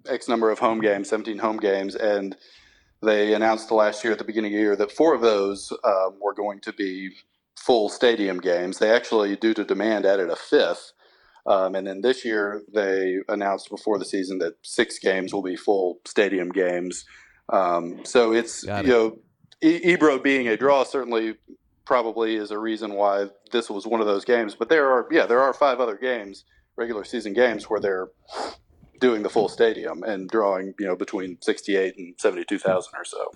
X 0.07 0.27
number 0.27 0.51
of 0.51 0.59
home 0.59 0.79
games, 0.79 1.09
17 1.09 1.37
home 1.37 1.57
games, 1.57 1.95
and 1.95 2.35
they 3.01 3.33
announced 3.33 3.71
last 3.71 4.03
year 4.03 4.13
at 4.13 4.19
the 4.19 4.25
beginning 4.25 4.53
of 4.53 4.57
the 4.57 4.61
year 4.61 4.75
that 4.75 4.91
four 4.91 5.13
of 5.13 5.21
those 5.21 5.71
um, 5.83 6.17
were 6.21 6.33
going 6.33 6.59
to 6.61 6.73
be 6.73 7.11
full 7.55 7.89
stadium 7.89 8.39
games. 8.39 8.79
They 8.79 8.91
actually, 8.91 9.35
due 9.35 9.53
to 9.53 9.63
demand, 9.63 10.05
added 10.05 10.29
a 10.29 10.35
fifth. 10.35 10.93
Um, 11.45 11.75
and 11.75 11.87
then 11.87 12.01
this 12.01 12.25
year, 12.25 12.61
they 12.73 13.17
announced 13.29 13.69
before 13.69 13.99
the 13.99 14.05
season 14.05 14.39
that 14.39 14.55
six 14.63 14.99
games 14.99 15.33
will 15.33 15.43
be 15.43 15.55
full 15.55 15.99
stadium 16.05 16.49
games. 16.49 17.05
Um, 17.49 18.03
so 18.03 18.33
it's, 18.33 18.63
Got 18.63 18.85
you 18.85 18.91
it. 18.91 18.93
know, 18.93 19.19
e- 19.61 19.95
Ibra 19.95 20.21
being 20.21 20.47
a 20.47 20.57
draw 20.57 20.83
certainly 20.83 21.35
probably 21.85 22.35
is 22.35 22.51
a 22.51 22.59
reason 22.59 22.95
why 22.95 23.27
this 23.51 23.69
was 23.69 23.87
one 23.87 24.01
of 24.01 24.07
those 24.07 24.25
games. 24.25 24.55
But 24.55 24.67
there 24.67 24.91
are, 24.91 25.07
yeah, 25.09 25.25
there 25.25 25.39
are 25.39 25.53
five 25.53 25.79
other 25.79 25.95
games, 25.95 26.43
regular 26.75 27.05
season 27.05 27.33
games, 27.33 27.69
where 27.69 27.79
they're 27.79 28.09
doing 28.99 29.23
the 29.23 29.29
full 29.29 29.49
stadium 29.49 30.03
and 30.03 30.29
drawing, 30.29 30.73
you 30.79 30.85
know, 30.85 30.95
between 30.95 31.37
68 31.41 31.97
and 31.97 32.15
72,000 32.17 32.93
or 32.95 33.05
so. 33.05 33.31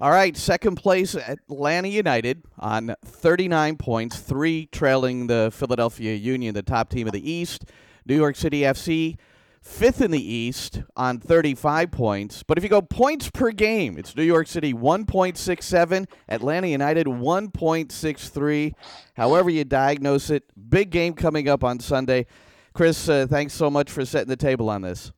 All 0.00 0.10
right, 0.10 0.34
second 0.34 0.76
place, 0.76 1.14
Atlanta 1.14 1.88
United 1.88 2.42
on 2.58 2.94
39 3.04 3.76
points, 3.76 4.18
three 4.18 4.66
trailing 4.72 5.26
the 5.26 5.50
Philadelphia 5.52 6.14
Union, 6.14 6.54
the 6.54 6.62
top 6.62 6.88
team 6.88 7.06
of 7.06 7.12
the 7.12 7.30
East. 7.30 7.66
New 8.06 8.16
York 8.16 8.34
City 8.34 8.62
FC, 8.62 9.18
fifth 9.60 10.00
in 10.00 10.10
the 10.10 10.32
East 10.32 10.82
on 10.96 11.20
35 11.20 11.90
points. 11.90 12.42
But 12.42 12.58
if 12.58 12.64
you 12.64 12.70
go 12.70 12.82
points 12.82 13.30
per 13.30 13.50
game, 13.50 13.98
it's 13.98 14.16
New 14.16 14.22
York 14.22 14.46
City 14.46 14.72
1.67, 14.72 16.06
Atlanta 16.28 16.66
United 16.66 17.06
1.63. 17.06 18.72
However 19.16 19.50
you 19.50 19.64
diagnose 19.64 20.30
it, 20.30 20.44
big 20.70 20.90
game 20.90 21.14
coming 21.14 21.48
up 21.48 21.62
on 21.62 21.78
Sunday. 21.78 22.26
Chris, 22.72 23.08
uh, 23.08 23.26
thanks 23.28 23.52
so 23.52 23.70
much 23.70 23.90
for 23.90 24.04
setting 24.04 24.28
the 24.28 24.36
table 24.36 24.70
on 24.70 24.82
this. 24.82 25.12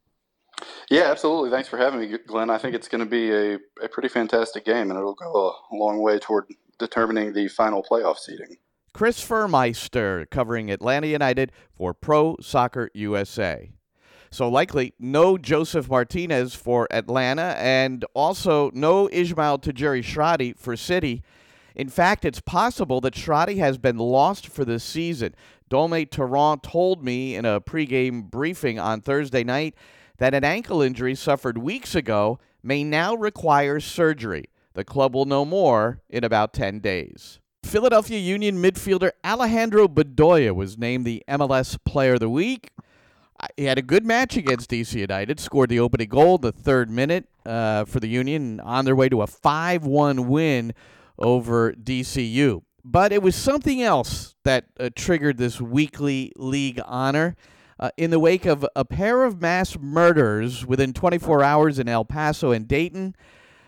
Yeah, 0.91 1.11
absolutely. 1.11 1.51
Thanks 1.51 1.69
for 1.69 1.77
having 1.77 2.01
me, 2.01 2.19
Glenn. 2.27 2.51
I 2.51 2.59
think 2.59 2.75
it's 2.75 2.89
going 2.89 3.01
to 3.01 3.07
be 3.07 3.31
a, 3.31 3.59
a 3.83 3.89
pretty 3.89 4.09
fantastic 4.09 4.65
game, 4.65 4.91
and 4.91 4.99
it'll 4.99 5.15
go 5.15 5.55
a 5.71 5.75
long 5.75 6.01
way 6.01 6.19
toward 6.19 6.47
determining 6.79 7.33
the 7.33 7.49
final 7.49 7.83
playoff 7.83 8.19
seeding. 8.19 8.57
Chris 8.93 9.27
Fuhrmeister 9.27 10.29
covering 10.31 10.71
Atlanta 10.71 11.07
United 11.07 11.51
for 11.75 11.95
Pro 11.95 12.37
Soccer 12.41 12.91
USA. 12.95 13.73
So 14.31 14.49
likely 14.49 14.95
no 14.99 15.37
Josef 15.37 15.89
Martinez 15.89 16.55
for 16.55 16.89
Atlanta 16.91 17.55
and 17.59 18.05
also 18.15 18.71
no 18.75 19.09
Ismael 19.11 19.59
Tajouri 19.59 20.03
Shradi 20.03 20.57
for 20.57 20.77
City. 20.77 21.23
In 21.75 21.89
fact, 21.89 22.25
it's 22.25 22.41
possible 22.41 23.01
that 23.03 23.15
Shradi 23.15 23.59
has 23.59 23.79
been 23.79 23.99
lost 23.99 24.49
for 24.49 24.65
the 24.65 24.79
season. 24.79 25.35
Dome 25.73 26.05
Torrent 26.05 26.63
told 26.63 27.03
me 27.03 27.35
in 27.35 27.47
a 27.47 27.59
pregame 27.59 28.31
briefing 28.31 28.79
on 28.79 29.01
Thursday 29.01 29.43
night 29.43 29.75
that 30.19 30.35
an 30.35 30.45
ankle 30.45 30.83
injury 30.83 31.15
suffered 31.15 31.57
weeks 31.57 31.95
ago 31.95 32.39
may 32.63 32.85
now 32.85 33.15
require 33.15 33.81
surgery. 33.81 34.51
The 34.75 34.85
club 34.85 35.15
will 35.15 35.25
know 35.25 35.47
more 35.47 36.03
in 36.11 36.25
about 36.25 36.53
10 36.53 36.81
days. 36.81 37.41
Philadelphia 37.65 38.19
Union 38.19 38.59
midfielder 38.59 39.13
Alejandro 39.25 39.89
Bedoya 39.89 40.55
was 40.55 40.77
named 40.77 41.07
the 41.07 41.25
MLS 41.27 41.79
Player 41.87 42.15
of 42.15 42.21
the 42.21 42.29
Week. 42.29 42.69
Uh, 43.41 43.47
He 43.57 43.65
had 43.65 43.79
a 43.79 43.83
good 43.83 44.05
match 44.05 44.37
against 44.37 44.69
DC 44.69 45.01
United, 45.01 45.41
scored 45.41 45.71
the 45.71 45.81
opening 45.81 46.09
goal 46.11 46.37
the 46.37 46.53
third 46.53 46.91
minute 46.91 47.31
uh, 47.47 47.87
for 47.87 47.99
the 47.99 48.09
Union 48.09 48.61
on 48.61 48.85
their 48.85 48.95
way 48.95 49.09
to 49.09 49.23
a 49.23 49.27
5 49.27 49.87
1 49.87 50.29
win 50.29 50.75
over 51.19 51.73
DCU. 51.73 52.61
But 52.85 53.13
it 53.13 53.23
was 53.23 53.37
something 53.37 53.83
else 53.83 54.35
that 54.45 54.67
uh, 54.79 54.91
triggered 54.95 55.39
this 55.39 55.61
weekly 55.61 56.33
league 56.37 56.81
honor. 56.85 57.37
Uh, 57.79 57.91
in 57.97 58.11
the 58.11 58.21
wake 58.21 58.45
of 58.47 58.65
a 58.77 58.85
pair 58.85 59.25
of 59.25 59.41
mass 59.41 59.77
murders 59.79 60.65
within 60.65 60.93
24 60.93 61.43
hours 61.43 61.79
in 61.79 61.89
El 61.89 62.05
Paso 62.05 62.53
and 62.53 62.69
Dayton, 62.69 63.17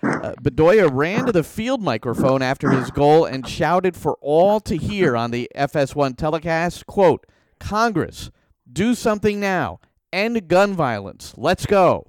uh, 0.04 0.34
Bedoya 0.40 0.88
ran 0.92 1.26
to 1.26 1.32
the 1.32 1.42
field 1.42 1.82
microphone 1.82 2.42
after 2.42 2.70
his 2.70 2.90
goal 2.90 3.24
and 3.24 3.48
shouted 3.48 3.96
for 3.96 4.16
all 4.20 4.60
to 4.60 4.76
hear 4.76 5.16
on 5.16 5.30
the 5.30 5.50
FS1 5.56 6.16
telecast, 6.16 6.86
quote, 6.86 7.26
Congress, 7.58 8.30
do 8.70 8.94
something 8.94 9.40
now. 9.40 9.80
End 10.12 10.46
gun 10.46 10.74
violence. 10.74 11.34
Let's 11.36 11.66
go. 11.66 12.06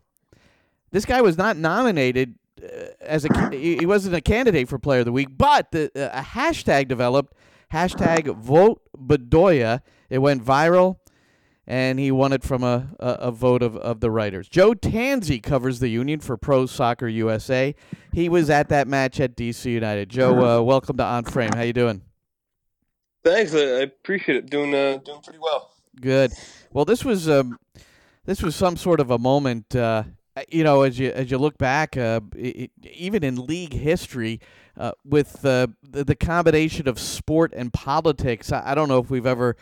This 0.92 1.06
guy 1.06 1.22
was 1.22 1.38
not 1.38 1.58
nominated 1.58 2.36
as 3.02 3.26
a 3.26 3.50
he 3.52 3.86
wasn't 3.86 4.16
a 4.16 4.22
candidate 4.22 4.70
for 4.70 4.80
player 4.80 5.00
of 5.00 5.06
the 5.06 5.12
week, 5.12 5.30
but 5.38 5.72
the, 5.72 5.92
uh, 5.96 6.20
a 6.20 6.24
hashtag 6.24 6.88
developed, 6.88 7.34
hashtag 7.72 8.36
vote 8.36 8.82
Bedoya. 8.98 9.82
It 10.10 10.20
went 10.20 10.44
viral 10.44 10.98
and 11.68 12.00
he 12.00 12.12
won 12.12 12.32
it 12.32 12.44
from 12.44 12.64
a, 12.64 12.90
a, 13.00 13.08
a 13.08 13.32
vote 13.32 13.64
of, 13.64 13.76
of 13.78 14.00
the 14.00 14.12
writers. 14.12 14.48
Joe 14.48 14.74
Tanzi 14.74 15.42
covers 15.42 15.80
the 15.80 15.88
Union 15.90 16.20
for 16.20 16.38
Pro 16.38 16.66
Soccer 16.66 17.08
USA. 17.08 17.74
He 18.14 18.30
was 18.30 18.50
at 18.50 18.70
that 18.70 18.88
match 18.88 19.20
at 19.20 19.36
DC 19.36 19.66
United. 19.66 20.10
Joe, 20.10 20.60
uh, 20.60 20.62
welcome 20.64 20.98
to 20.98 21.04
On 21.04 21.24
Frame. 21.24 21.52
How 21.54 21.64
you 21.64 21.74
doing? 21.74 22.02
Thanks, 23.24 23.56
I 23.56 23.60
I 23.60 23.82
appreciate 23.82 24.38
it. 24.38 24.50
Doing 24.52 24.74
uh, 24.76 24.98
doing 24.98 25.22
pretty 25.22 25.40
well. 25.40 25.72
Good. 26.00 26.32
Well, 26.72 26.86
this 26.86 27.04
was 27.04 27.28
um, 27.28 27.58
this 28.26 28.44
was 28.44 28.56
some 28.56 28.78
sort 28.78 29.00
of 29.00 29.10
a 29.10 29.18
moment. 29.18 29.76
Uh, 29.76 30.04
you 30.50 30.64
know, 30.64 30.82
as 30.82 31.00
you 31.00 31.12
as 31.12 31.32
you 31.32 31.38
look 31.38 31.58
back, 31.58 31.98
uh, 31.98 32.20
i 32.36 32.40
i 32.40 32.70
even 32.84 33.24
in 33.24 33.46
league 33.46 33.74
history, 33.74 34.40
uh, 34.78 34.92
with 35.06 35.46
uh, 35.46 35.68
the, 35.82 36.04
the 36.04 36.16
combination 36.16 36.88
of 36.88 37.00
sport 37.00 37.54
and 37.56 37.72
politics, 37.72 38.52
I, 38.52 38.72
I 38.72 38.76
don't 38.76 38.90
know 38.90 39.00
if 39.00 39.10
we've 39.10 39.26
ever 39.26 39.56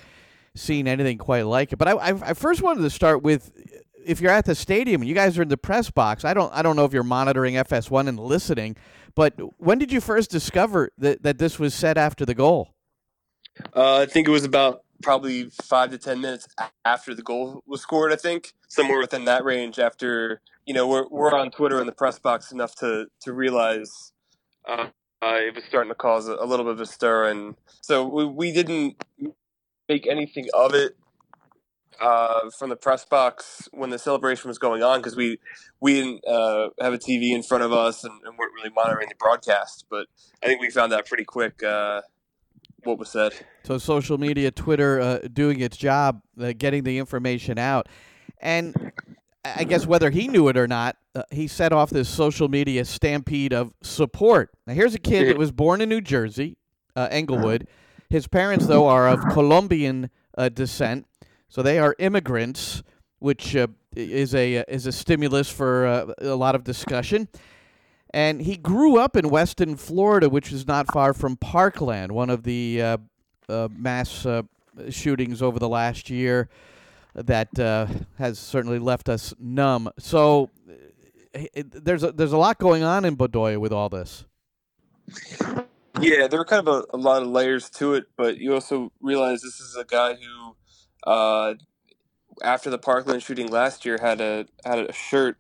seen 0.56 0.88
anything 0.88 1.18
quite 1.18 1.44
like 1.44 1.74
it. 1.74 1.78
But 1.78 1.88
I, 1.88 1.92
I, 1.92 2.30
I 2.30 2.34
first 2.34 2.62
wanted 2.62 2.82
to 2.82 2.90
start 2.90 3.22
with 3.24 3.52
if 4.06 4.20
you're 4.20 4.32
at 4.32 4.46
the 4.46 4.56
stadium 4.56 5.02
and 5.02 5.10
you 5.10 5.16
guys 5.16 5.38
are 5.38 5.44
in 5.44 5.48
the 5.48 5.58
press 5.58 5.90
box. 5.90 6.26
I 6.26 6.34
don't 6.34 6.52
I 6.54 6.62
don't 6.62 6.76
know 6.76 6.86
if 6.86 6.94
you're 6.94 7.04
monitoring 7.04 7.56
FS1 7.56 8.08
and 8.08 8.20
listening, 8.20 8.76
but 9.16 9.34
when 9.58 9.78
did 9.78 9.92
you 9.92 10.02
first 10.02 10.32
discover 10.32 10.90
that 10.98 11.24
that 11.24 11.38
this 11.38 11.60
was 11.60 11.74
set 11.74 11.98
after 11.98 12.26
the 12.26 12.36
goal? 12.36 12.74
Uh, 13.76 13.98
I 13.98 14.06
think 14.08 14.28
it 14.28 14.32
was 14.32 14.44
about 14.44 14.84
probably 15.04 15.50
five 15.62 15.92
to 15.92 15.98
ten 15.98 16.22
minutes 16.22 16.48
after 16.86 17.14
the 17.14 17.22
goal 17.22 17.64
was 17.68 17.82
scored. 17.82 18.12
I 18.12 18.16
think 18.16 18.54
somewhere 18.68 19.00
within 19.00 19.26
that 19.26 19.44
range. 19.44 19.78
After 19.78 20.42
you 20.66 20.74
know, 20.74 20.88
we're 20.88 21.08
we're 21.10 21.34
on 21.34 21.52
Twitter 21.52 21.80
in 21.80 21.86
the 21.86 21.94
press 21.94 22.20
box 22.20 22.52
enough 22.52 22.76
to 22.76 23.08
to 23.22 23.34
realize 23.34 24.14
uh, 24.68 24.88
uh, 25.22 25.38
it 25.38 25.56
was 25.56 25.64
starting 25.66 25.90
to 25.90 25.96
cause 25.96 26.28
a, 26.28 26.46
little 26.46 26.66
bit 26.66 26.74
of 26.74 26.82
a 26.82 26.86
stir, 26.86 27.30
and 27.30 27.56
so 27.82 28.06
we, 28.06 28.26
we 28.26 28.52
didn't 28.52 29.02
make 29.88 30.08
anything 30.08 30.48
of 30.54 30.74
it 30.74 30.96
uh, 32.02 32.50
from 32.58 32.70
the 32.70 32.76
press 32.76 33.06
box 33.06 33.68
when 33.72 33.90
the 33.90 34.00
celebration 34.00 34.48
was 34.48 34.58
going 34.58 34.84
on 34.84 35.00
because 35.00 35.16
we 35.16 35.40
we 35.80 35.94
didn't 35.94 36.28
uh, 36.28 36.70
have 36.82 36.94
a 36.94 36.98
TV 36.98 37.34
in 37.34 37.44
front 37.44 37.64
of 37.64 37.72
us 37.72 38.04
and, 38.04 38.14
and, 38.26 38.38
weren't 38.38 38.54
really 38.54 38.72
monitoring 38.74 39.10
the 39.10 39.16
broadcast. 39.16 39.86
But 39.90 40.08
I 40.42 40.48
think 40.48 40.62
we 40.62 40.70
found 40.70 40.94
out 40.94 41.06
pretty 41.06 41.26
quick 41.26 41.62
uh, 41.64 42.02
what 42.84 42.98
was 42.98 43.10
said. 43.10 43.34
So 43.64 43.78
social 43.78 44.18
media, 44.18 44.52
Twitter, 44.52 45.00
uh, 45.00 45.20
doing 45.32 45.60
its 45.60 45.78
job, 45.78 46.22
getting 46.58 46.84
the 46.84 46.98
information 46.98 47.58
out, 47.58 47.88
and 48.42 48.94
I 49.46 49.66
guess 49.66 49.86
whether 49.86 50.10
he 50.10 50.28
knew 50.28 50.48
it 50.48 50.58
or 50.58 50.68
not, 50.68 50.96
uh, 51.16 51.24
he 51.30 51.48
set 51.48 51.74
off 51.74 51.90
this 51.90 52.08
social 52.08 52.48
media 52.48 52.86
stampede 52.86 53.54
of 53.54 53.74
support. 53.82 54.52
Now 54.66 54.74
here's 54.74 54.96
a 54.96 55.00
kid 55.00 55.28
that 55.28 55.38
was 55.38 55.52
born 55.52 55.82
in 55.82 55.90
New 55.90 56.02
Jersey, 56.02 56.58
Englewood. 56.96 57.68
His 58.10 58.28
parents, 58.28 58.68
though, 58.68 58.88
are 58.88 59.08
of 59.08 59.20
Colombian 59.34 60.10
descent 60.54 61.08
so 61.54 61.62
they 61.62 61.78
are 61.78 61.96
immigrants, 62.00 62.82
which 63.20 63.56
uh, 63.56 63.68
is 63.96 64.34
a 64.34 64.58
uh, 64.58 64.64
is 64.68 64.88
a 64.88 64.92
stimulus 64.92 65.52
for 65.52 65.86
uh, 65.86 66.14
a 66.18 66.34
lot 66.34 66.56
of 66.56 66.64
discussion. 66.64 67.28
And 68.12 68.42
he 68.42 68.58
grew 68.58 68.98
up 68.98 69.16
in 69.16 69.30
Weston, 69.30 69.76
Florida, 69.76 70.30
which 70.30 70.52
is 70.52 70.66
not 70.66 70.92
far 70.92 71.14
from 71.14 71.38
Parkland, 71.38 72.12
one 72.12 72.32
of 72.32 72.42
the 72.42 72.82
uh, 72.82 72.98
uh, 73.48 73.68
mass 73.72 74.26
uh, 74.26 74.42
shootings 74.90 75.44
over 75.44 75.60
the 75.60 75.70
last 75.70 76.10
year 76.10 76.50
that 77.16 77.60
uh, 77.60 77.88
has 78.18 78.40
certainly 78.40 78.80
left 78.80 79.10
us 79.10 79.34
numb. 79.40 79.90
So 80.00 80.50
it, 81.34 81.86
there's 81.86 82.04
a, 82.04 82.12
there's 82.12 82.34
a 82.34 82.38
lot 82.38 82.58
going 82.58 82.84
on 82.84 83.06
in 83.06 83.18
Bedoya 83.18 83.60
with 83.60 83.72
all 83.72 83.90
this. 83.90 84.26
Yeah, 86.00 86.28
there 86.28 86.40
are 86.40 86.46
kind 86.46 86.68
of 86.68 86.86
a, 86.92 86.96
a 86.96 86.98
lot 86.98 87.22
of 87.22 87.28
layers 87.28 87.70
to 87.72 87.94
it, 87.94 88.06
but 88.18 88.38
you 88.38 88.54
also 88.54 88.92
realize 89.00 89.42
this 89.42 89.60
is 89.60 89.76
a 89.76 89.86
guy 89.86 90.16
who 90.16 90.56
uh, 91.10 91.54
after 92.42 92.70
the 92.70 92.78
Parkland 92.78 93.22
shooting 93.22 93.48
last 93.48 93.86
year, 93.86 93.98
had 94.02 94.22
a 94.22 94.46
had 94.66 94.80
a 94.80 94.94
shirt 94.94 95.38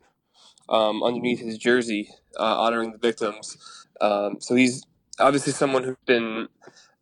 um, 0.70 1.02
underneath 1.04 1.40
his 1.40 1.58
jersey 1.58 2.10
uh, 2.40 2.62
honoring 2.62 2.92
the 2.92 2.98
victims. 2.98 3.58
Um, 4.02 4.38
so 4.40 4.56
he's 4.56 4.84
obviously 5.20 5.54
someone 5.54 5.84
who's 5.84 5.96
been 6.06 6.48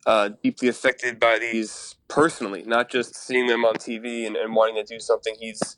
uh, 0.06 0.30
deeply 0.44 0.68
affected 0.68 1.20
by 1.20 1.38
these 1.40 1.96
personally, 2.08 2.64
not 2.66 2.90
just 2.90 3.16
seeing 3.16 3.48
them 3.48 3.66
on 3.66 3.76
TV 3.76 4.26
and, 4.26 4.36
and 4.36 4.56
wanting 4.56 4.76
to 4.76 4.84
do 4.84 5.00
something. 5.00 5.36
He's 5.40 5.78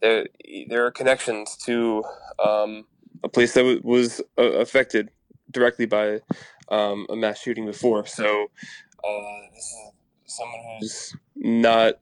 there. 0.00 0.26
There 0.68 0.86
are 0.86 0.90
connections 0.90 1.56
to 1.66 2.02
um, 2.44 2.86
a 3.22 3.28
place 3.28 3.54
that 3.54 3.60
w- 3.60 3.80
was 3.84 4.20
uh, 4.38 4.42
affected 4.42 5.10
directly 5.50 5.86
by 5.86 6.20
um, 6.70 7.06
a 7.10 7.16
mass 7.16 7.38
shooting 7.40 7.66
before. 7.66 8.06
So 8.06 8.46
uh, 9.04 9.40
this 9.54 9.64
is 9.64 9.92
someone 10.26 10.60
who's 10.80 11.16
not 11.36 11.94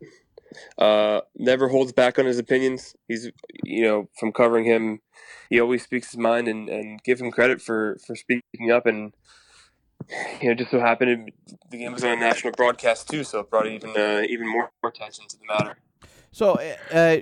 uh, 0.79 1.21
never 1.37 1.69
holds 1.69 1.93
back 1.93 2.19
on 2.19 2.27
his 2.27 2.39
opinions. 2.39 2.97
He's 3.09 3.31
you 3.65 3.83
know 3.83 4.09
from 4.19 4.33
covering 4.33 4.65
him, 4.65 5.01
he 5.51 5.61
always 5.61 5.83
speaks 5.83 6.13
his 6.13 6.19
mind 6.19 6.49
and, 6.49 6.69
and 6.69 7.03
give 7.03 7.21
him 7.21 7.31
credit 7.31 7.61
for 7.61 7.99
for 8.07 8.17
speaking 8.17 8.71
up 8.73 8.87
and. 8.87 9.13
You 10.41 10.51
know, 10.51 10.55
just 10.55 10.71
so 10.71 10.81
happened 10.81 11.33
the 11.71 11.79
game 11.79 11.93
was 11.93 12.05
on 12.05 12.11
a 12.11 12.17
national 12.17 12.53
broadcast 12.53 13.11
too, 13.11 13.25
so 13.25 13.41
it 13.41 13.51
brought 13.51 13.67
even 13.67 13.91
uh, 13.91 14.23
even 14.29 14.49
more 14.49 14.71
attention 14.85 15.27
to 15.29 15.37
the 15.37 15.45
matter. 15.47 15.79
So, 16.31 16.61
uh, 16.93 17.19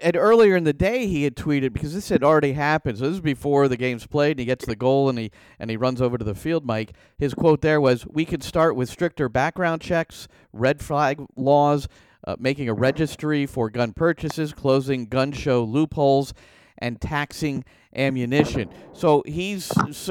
and 0.00 0.16
earlier 0.16 0.56
in 0.56 0.64
the 0.64 0.72
day, 0.72 1.06
he 1.06 1.24
had 1.24 1.36
tweeted 1.36 1.72
because 1.72 1.94
this 1.94 2.08
had 2.08 2.22
already 2.22 2.52
happened. 2.52 2.98
So 2.98 3.04
this 3.04 3.14
is 3.14 3.20
before 3.20 3.68
the 3.68 3.76
game's 3.76 4.06
played, 4.06 4.32
and 4.32 4.40
he 4.40 4.46
gets 4.46 4.64
the 4.64 4.76
goal, 4.76 5.08
and 5.08 5.18
he 5.18 5.30
and 5.58 5.70
he 5.70 5.76
runs 5.76 6.00
over 6.00 6.16
to 6.16 6.24
the 6.24 6.34
field. 6.34 6.64
Mike, 6.64 6.92
his 7.18 7.34
quote 7.34 7.60
there 7.60 7.80
was, 7.80 8.06
"We 8.06 8.24
could 8.24 8.42
start 8.42 8.76
with 8.76 8.88
stricter 8.88 9.28
background 9.28 9.82
checks, 9.82 10.28
red 10.52 10.80
flag 10.80 11.20
laws, 11.36 11.88
uh, 12.26 12.36
making 12.38 12.68
a 12.68 12.74
registry 12.74 13.46
for 13.46 13.70
gun 13.70 13.92
purchases, 13.92 14.52
closing 14.52 15.06
gun 15.06 15.32
show 15.32 15.64
loopholes, 15.64 16.32
and 16.78 17.00
taxing 17.00 17.64
ammunition. 17.94 18.68
So 18.92 19.22
he's 19.26 19.70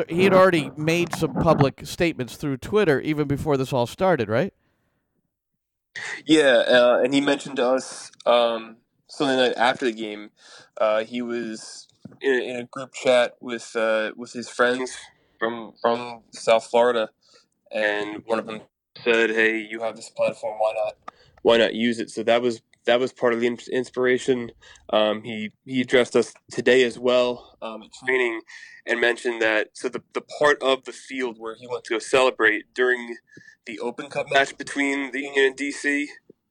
he 0.09 0.23
had 0.23 0.33
already 0.33 0.71
made 0.75 1.13
some 1.13 1.33
public 1.33 1.81
statements 1.85 2.35
through 2.35 2.57
Twitter 2.57 2.99
even 3.01 3.27
before 3.27 3.57
this 3.57 3.73
all 3.73 3.87
started, 3.87 4.29
right? 4.29 4.53
Yeah, 6.25 6.63
uh, 6.67 7.01
and 7.03 7.13
he 7.13 7.21
mentioned 7.21 7.57
to 7.57 7.67
us 7.67 8.11
um, 8.25 8.77
something 9.07 9.37
like 9.37 9.53
after 9.57 9.85
the 9.85 9.93
game. 9.93 10.31
Uh, 10.77 11.03
he 11.03 11.21
was 11.21 11.87
in, 12.21 12.41
in, 12.41 12.55
a 12.57 12.63
group 12.65 12.93
chat 12.93 13.35
with 13.39 13.75
uh, 13.75 14.11
with 14.15 14.33
his 14.33 14.49
friends 14.49 14.95
from 15.39 15.73
from 15.81 16.23
South 16.31 16.65
Florida, 16.65 17.09
and 17.71 18.23
one 18.25 18.39
of 18.39 18.45
them 18.45 18.61
said, 19.03 19.29
"Hey, 19.29 19.57
you 19.57 19.81
have 19.81 19.95
this 19.95 20.09
platform. 20.09 20.57
Why 20.59 20.73
not 20.75 21.13
why 21.43 21.57
not 21.57 21.73
use 21.75 21.99
it? 21.99 22.09
So 22.09 22.23
that 22.23 22.41
was 22.41 22.61
that 22.85 22.99
was 22.99 23.11
part 23.11 23.33
of 23.33 23.39
the 23.39 23.47
inspiration. 23.71 24.51
Um, 24.91 25.23
he 25.23 25.51
he 25.65 25.81
addressed 25.81 26.15
us 26.15 26.33
today 26.51 26.83
as 26.83 26.97
well 26.97 27.57
um, 27.61 27.83
at 27.83 27.89
training 28.05 28.41
and 28.85 29.01
mentioned 29.01 29.41
that 29.41 29.69
so 29.73 29.89
the, 29.89 30.01
the 30.13 30.21
part 30.21 30.61
of 30.61 30.85
the 30.85 30.91
field 30.91 31.37
where 31.39 31.55
he 31.55 31.67
went 31.67 31.83
to 31.85 31.95
go 31.95 31.99
celebrate 31.99 32.73
during 32.73 33.17
the 33.65 33.79
Open 33.79 34.09
Cup 34.09 34.27
match 34.31 34.57
between 34.57 35.11
the 35.11 35.21
Union 35.21 35.45
and 35.47 35.57
DC 35.57 36.05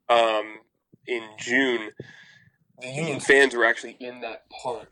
um, 0.09 0.59
in 1.07 1.23
June, 1.39 1.91
the 2.81 2.89
Union 2.89 3.21
fans 3.21 3.55
were 3.55 3.65
actually 3.65 3.97
in 4.01 4.21
that 4.21 4.45
part 4.51 4.89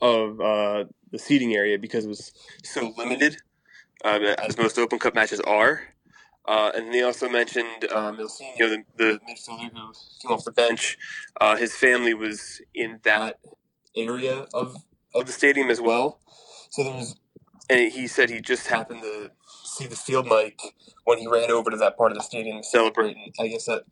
of 0.00 0.40
uh, 0.40 0.84
the 1.12 1.18
seating 1.18 1.54
area 1.54 1.78
because 1.78 2.04
it 2.04 2.08
was 2.08 2.32
so 2.64 2.92
limited, 2.96 3.36
uh, 4.04 4.18
as 4.38 4.58
most 4.58 4.78
Open 4.78 4.98
Cup 4.98 5.14
matches 5.14 5.40
are. 5.40 5.82
Uh, 6.50 6.72
and 6.74 6.92
they 6.92 7.00
also 7.00 7.28
mentioned 7.28 7.84
um, 7.94 8.16
Ilsinho, 8.16 8.58
the, 8.58 8.82
the 8.96 9.20
midfielder 9.28 9.70
who 9.70 9.92
came 10.20 10.32
off 10.32 10.44
the 10.44 10.50
bench. 10.50 10.98
Uh, 11.40 11.54
his 11.54 11.76
family 11.76 12.12
was 12.12 12.60
in 12.74 12.98
that 13.04 13.38
area 13.96 14.46
of 14.52 14.74
of 15.14 15.26
the 15.26 15.32
stadium 15.32 15.70
as 15.70 15.80
well. 15.80 16.18
So 16.70 16.82
there 16.82 16.92
was, 16.92 17.14
and 17.68 17.92
he 17.92 18.08
said 18.08 18.30
he 18.30 18.40
just 18.40 18.66
happened 18.66 19.02
to 19.02 19.30
see 19.64 19.86
the 19.86 19.94
field 19.94 20.26
mic 20.26 20.60
when 21.04 21.18
he 21.18 21.28
ran 21.28 21.52
over 21.52 21.70
to 21.70 21.76
that 21.76 21.96
part 21.96 22.10
of 22.10 22.18
the 22.18 22.24
stadium 22.24 22.56
to 22.56 22.64
celebrate. 22.64 23.16
And 23.16 23.32
I 23.38 23.46
guess 23.46 23.66
that, 23.66 23.84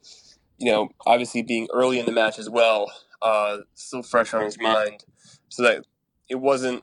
you 0.58 0.72
know, 0.72 0.88
obviously 1.06 1.42
being 1.42 1.68
early 1.72 2.00
in 2.00 2.06
the 2.06 2.12
match 2.12 2.40
as 2.40 2.50
well, 2.50 2.90
uh, 3.22 3.58
still 3.74 4.02
fresh 4.02 4.34
on 4.34 4.42
his 4.42 4.58
mind. 4.58 5.04
So 5.48 5.62
that 5.62 5.84
it 6.28 6.40
wasn't 6.40 6.82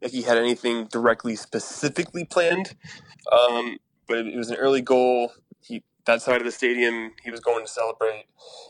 like 0.00 0.12
he 0.12 0.22
had 0.22 0.38
anything 0.38 0.86
directly 0.86 1.34
specifically 1.34 2.24
planned. 2.24 2.76
Um, 3.32 3.78
but 4.06 4.18
it 4.18 4.36
was 4.36 4.50
an 4.50 4.56
early 4.56 4.80
goal. 4.80 5.32
He 5.60 5.82
that 6.04 6.20
side 6.20 6.38
of 6.38 6.44
the 6.44 6.52
stadium 6.52 7.12
he 7.22 7.30
was 7.30 7.40
going 7.40 7.64
to 7.64 7.70
celebrate, 7.70 8.24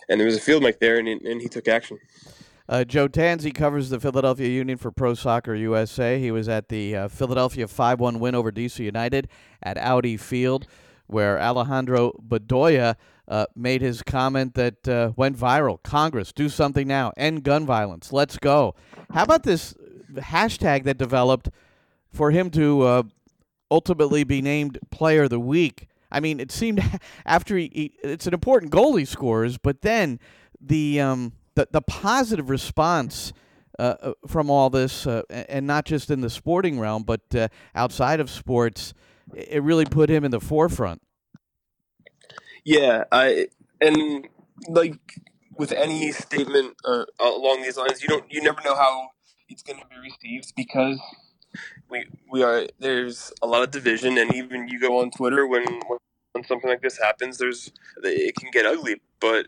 and 0.08 0.20
there 0.20 0.26
was 0.26 0.36
a 0.36 0.40
field 0.40 0.62
mic 0.62 0.80
there, 0.80 0.98
and, 0.98 1.08
and 1.08 1.40
he 1.40 1.48
took 1.48 1.68
action. 1.68 1.98
Uh, 2.68 2.84
Joe 2.84 3.08
Tanzi 3.08 3.52
covers 3.52 3.90
the 3.90 3.98
Philadelphia 3.98 4.48
Union 4.48 4.78
for 4.78 4.90
Pro 4.90 5.14
Soccer 5.14 5.54
USA. 5.54 6.18
He 6.18 6.30
was 6.30 6.48
at 6.48 6.68
the 6.68 6.96
uh, 6.96 7.08
Philadelphia 7.08 7.66
5 7.66 8.00
1 8.00 8.18
win 8.20 8.34
over 8.34 8.52
DC 8.52 8.78
United 8.78 9.28
at 9.62 9.76
Audi 9.78 10.16
Field, 10.16 10.66
where 11.06 11.40
Alejandro 11.40 12.12
Bedoya 12.26 12.96
uh, 13.28 13.46
made 13.54 13.82
his 13.82 14.02
comment 14.02 14.54
that 14.54 14.86
uh, 14.88 15.12
went 15.16 15.36
viral 15.36 15.82
Congress, 15.82 16.32
do 16.32 16.48
something 16.48 16.86
now, 16.86 17.12
end 17.16 17.42
gun 17.42 17.66
violence, 17.66 18.12
let's 18.12 18.38
go. 18.38 18.74
How 19.12 19.24
about 19.24 19.42
this 19.42 19.74
hashtag 20.14 20.84
that 20.84 20.98
developed 20.98 21.50
for 22.10 22.30
him 22.30 22.50
to 22.50 22.82
uh, 22.82 23.02
ultimately 23.72 24.22
be 24.22 24.42
named 24.42 24.78
Player 24.90 25.24
of 25.24 25.30
the 25.30 25.40
Week. 25.40 25.88
I 26.10 26.20
mean, 26.20 26.38
it 26.38 26.52
seemed 26.52 26.82
after 27.26 27.56
he, 27.56 27.70
he 27.72 27.92
it's 28.04 28.26
an 28.26 28.34
important 28.34 28.70
goal 28.70 28.96
he 28.96 29.06
scores, 29.06 29.56
but 29.56 29.80
then 29.80 30.20
the 30.60 31.00
um, 31.00 31.32
the, 31.54 31.66
the 31.70 31.80
positive 31.80 32.50
response 32.50 33.32
uh, 33.78 33.94
uh 34.02 34.12
from 34.26 34.50
all 34.50 34.68
this, 34.68 35.06
uh, 35.06 35.22
and 35.30 35.66
not 35.66 35.86
just 35.86 36.10
in 36.10 36.20
the 36.20 36.28
sporting 36.28 36.78
realm, 36.78 37.02
but 37.02 37.22
uh, 37.34 37.48
outside 37.74 38.20
of 38.20 38.28
sports, 38.28 38.92
it 39.34 39.62
really 39.62 39.86
put 39.86 40.10
him 40.10 40.24
in 40.24 40.30
the 40.30 40.40
forefront. 40.40 41.00
Yeah, 42.64 43.04
I 43.10 43.48
and 43.80 44.28
like 44.68 45.00
with 45.56 45.72
any 45.72 46.12
statement 46.12 46.76
uh, 46.84 47.06
along 47.18 47.62
these 47.62 47.78
lines, 47.78 48.02
you 48.02 48.08
don't 48.08 48.30
you 48.30 48.42
never 48.42 48.60
know 48.62 48.76
how 48.76 49.08
it's 49.48 49.62
going 49.62 49.80
to 49.80 49.86
be 49.86 49.96
received 49.98 50.52
because 50.54 51.00
we 52.30 52.42
are 52.42 52.66
there's 52.78 53.32
a 53.42 53.46
lot 53.46 53.62
of 53.62 53.70
division, 53.70 54.18
and 54.18 54.34
even 54.34 54.68
you 54.68 54.80
go 54.80 55.00
on 55.00 55.10
Twitter 55.10 55.46
when 55.46 55.64
when 56.32 56.44
something 56.44 56.70
like 56.70 56.82
this 56.82 56.98
happens, 56.98 57.38
there's 57.38 57.72
it 58.02 58.34
can 58.36 58.50
get 58.50 58.66
ugly. 58.66 59.00
But 59.20 59.46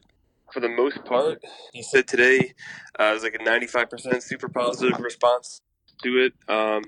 for 0.52 0.60
the 0.60 0.68
most 0.68 1.04
part, 1.04 1.42
he 1.72 1.82
said 1.82 2.06
today 2.06 2.54
uh, 2.98 3.04
it 3.04 3.14
was 3.14 3.22
like 3.22 3.34
a 3.34 3.38
95% 3.38 4.22
super 4.22 4.48
positive 4.48 5.00
response 5.00 5.60
to 6.02 6.26
it. 6.26 6.34
Um, 6.48 6.82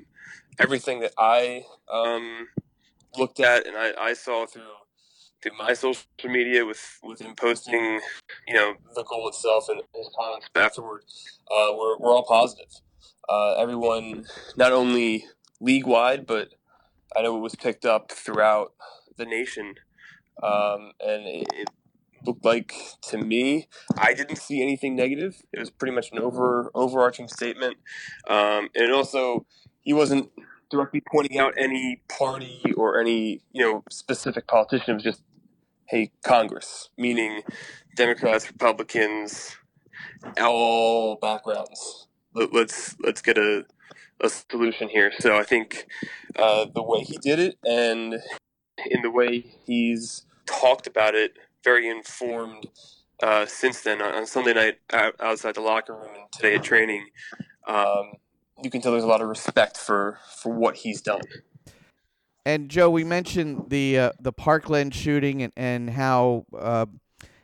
everything 0.58 1.00
that 1.00 1.12
I 1.18 1.64
um, 1.92 2.48
looked 3.16 3.40
at 3.40 3.66
and 3.66 3.76
I, 3.76 3.92
I 3.98 4.12
saw 4.12 4.46
through 4.46 4.62
through 5.42 5.56
my 5.58 5.72
social 5.72 6.04
media 6.24 6.64
with 6.64 6.98
with 7.02 7.20
him 7.20 7.34
posting, 7.34 8.00
you 8.46 8.54
know, 8.54 8.74
the 8.94 9.04
goal 9.04 9.28
itself 9.28 9.68
and 9.68 9.80
his 9.94 10.10
comments 10.18 10.48
afterward, 10.54 11.02
uh, 11.50 11.72
were, 11.72 11.98
were 11.98 12.10
all 12.10 12.24
positive. 12.24 12.70
Uh, 13.28 13.54
everyone, 13.54 14.24
not 14.56 14.72
only 14.72 15.24
league 15.60 15.86
wide, 15.86 16.26
but 16.26 16.54
I 17.16 17.22
know 17.22 17.36
it 17.36 17.40
was 17.40 17.54
picked 17.54 17.84
up 17.84 18.12
throughout 18.12 18.72
the 19.16 19.24
nation. 19.24 19.74
Um, 20.42 20.92
and 21.00 21.26
it, 21.26 21.46
it, 21.54 21.70
looked 22.24 22.44
like 22.44 22.74
to 23.02 23.18
me. 23.18 23.68
I 23.96 24.12
didn't 24.12 24.36
see 24.36 24.60
anything 24.60 24.96
negative. 24.96 25.42
It 25.52 25.60
was 25.60 25.70
pretty 25.70 25.94
much 25.94 26.10
an 26.12 26.18
over 26.18 26.70
overarching 26.74 27.28
statement, 27.28 27.76
um, 28.28 28.68
and 28.74 28.92
also 28.92 29.46
he 29.82 29.92
wasn't 29.92 30.30
directly 30.70 31.00
pointing 31.00 31.38
out 31.38 31.54
any 31.56 32.02
party 32.08 32.62
or 32.76 32.98
any 32.98 33.42
you 33.52 33.62
know 33.62 33.84
specific 33.90 34.46
politician. 34.48 34.92
It 34.92 34.94
was 34.94 35.02
just 35.04 35.22
hey 35.88 36.10
Congress, 36.24 36.90
meaning 36.98 37.42
Democrats, 37.96 38.50
Republicans, 38.50 39.56
all 40.40 41.16
backgrounds. 41.16 42.08
Let, 42.34 42.52
let's 42.52 42.96
let's 43.00 43.22
get 43.22 43.38
a 43.38 43.66
a 44.20 44.28
solution 44.28 44.88
here. 44.88 45.12
So 45.18 45.36
I 45.36 45.42
think 45.42 45.86
uh, 46.36 46.66
the 46.74 46.82
way 46.82 47.00
he 47.00 47.18
did 47.18 47.38
it 47.38 47.58
and 47.64 48.14
in 48.90 49.02
the 49.02 49.10
way 49.10 49.40
he's 49.64 50.26
talked 50.46 50.86
about 50.86 51.14
it, 51.14 51.34
very 51.64 51.88
informed 51.88 52.68
uh, 53.22 53.46
since 53.46 53.80
then. 53.82 54.00
On 54.00 54.26
Sunday 54.26 54.54
night 54.54 54.78
outside 55.20 55.54
the 55.54 55.60
locker 55.60 55.94
room 55.94 56.14
and 56.14 56.32
today 56.32 56.54
at 56.54 56.62
training, 56.62 57.06
um, 57.66 58.12
you 58.62 58.70
can 58.70 58.80
tell 58.80 58.92
there's 58.92 59.04
a 59.04 59.08
lot 59.08 59.20
of 59.20 59.28
respect 59.28 59.76
for, 59.76 60.18
for 60.36 60.52
what 60.52 60.76
he's 60.76 61.00
done. 61.00 61.22
And 62.44 62.68
Joe, 62.68 62.88
we 62.88 63.02
mentioned 63.02 63.70
the 63.70 63.98
uh, 63.98 64.12
the 64.20 64.32
Parkland 64.32 64.94
shooting 64.94 65.42
and, 65.42 65.52
and 65.56 65.90
how 65.90 66.46
uh, 66.56 66.86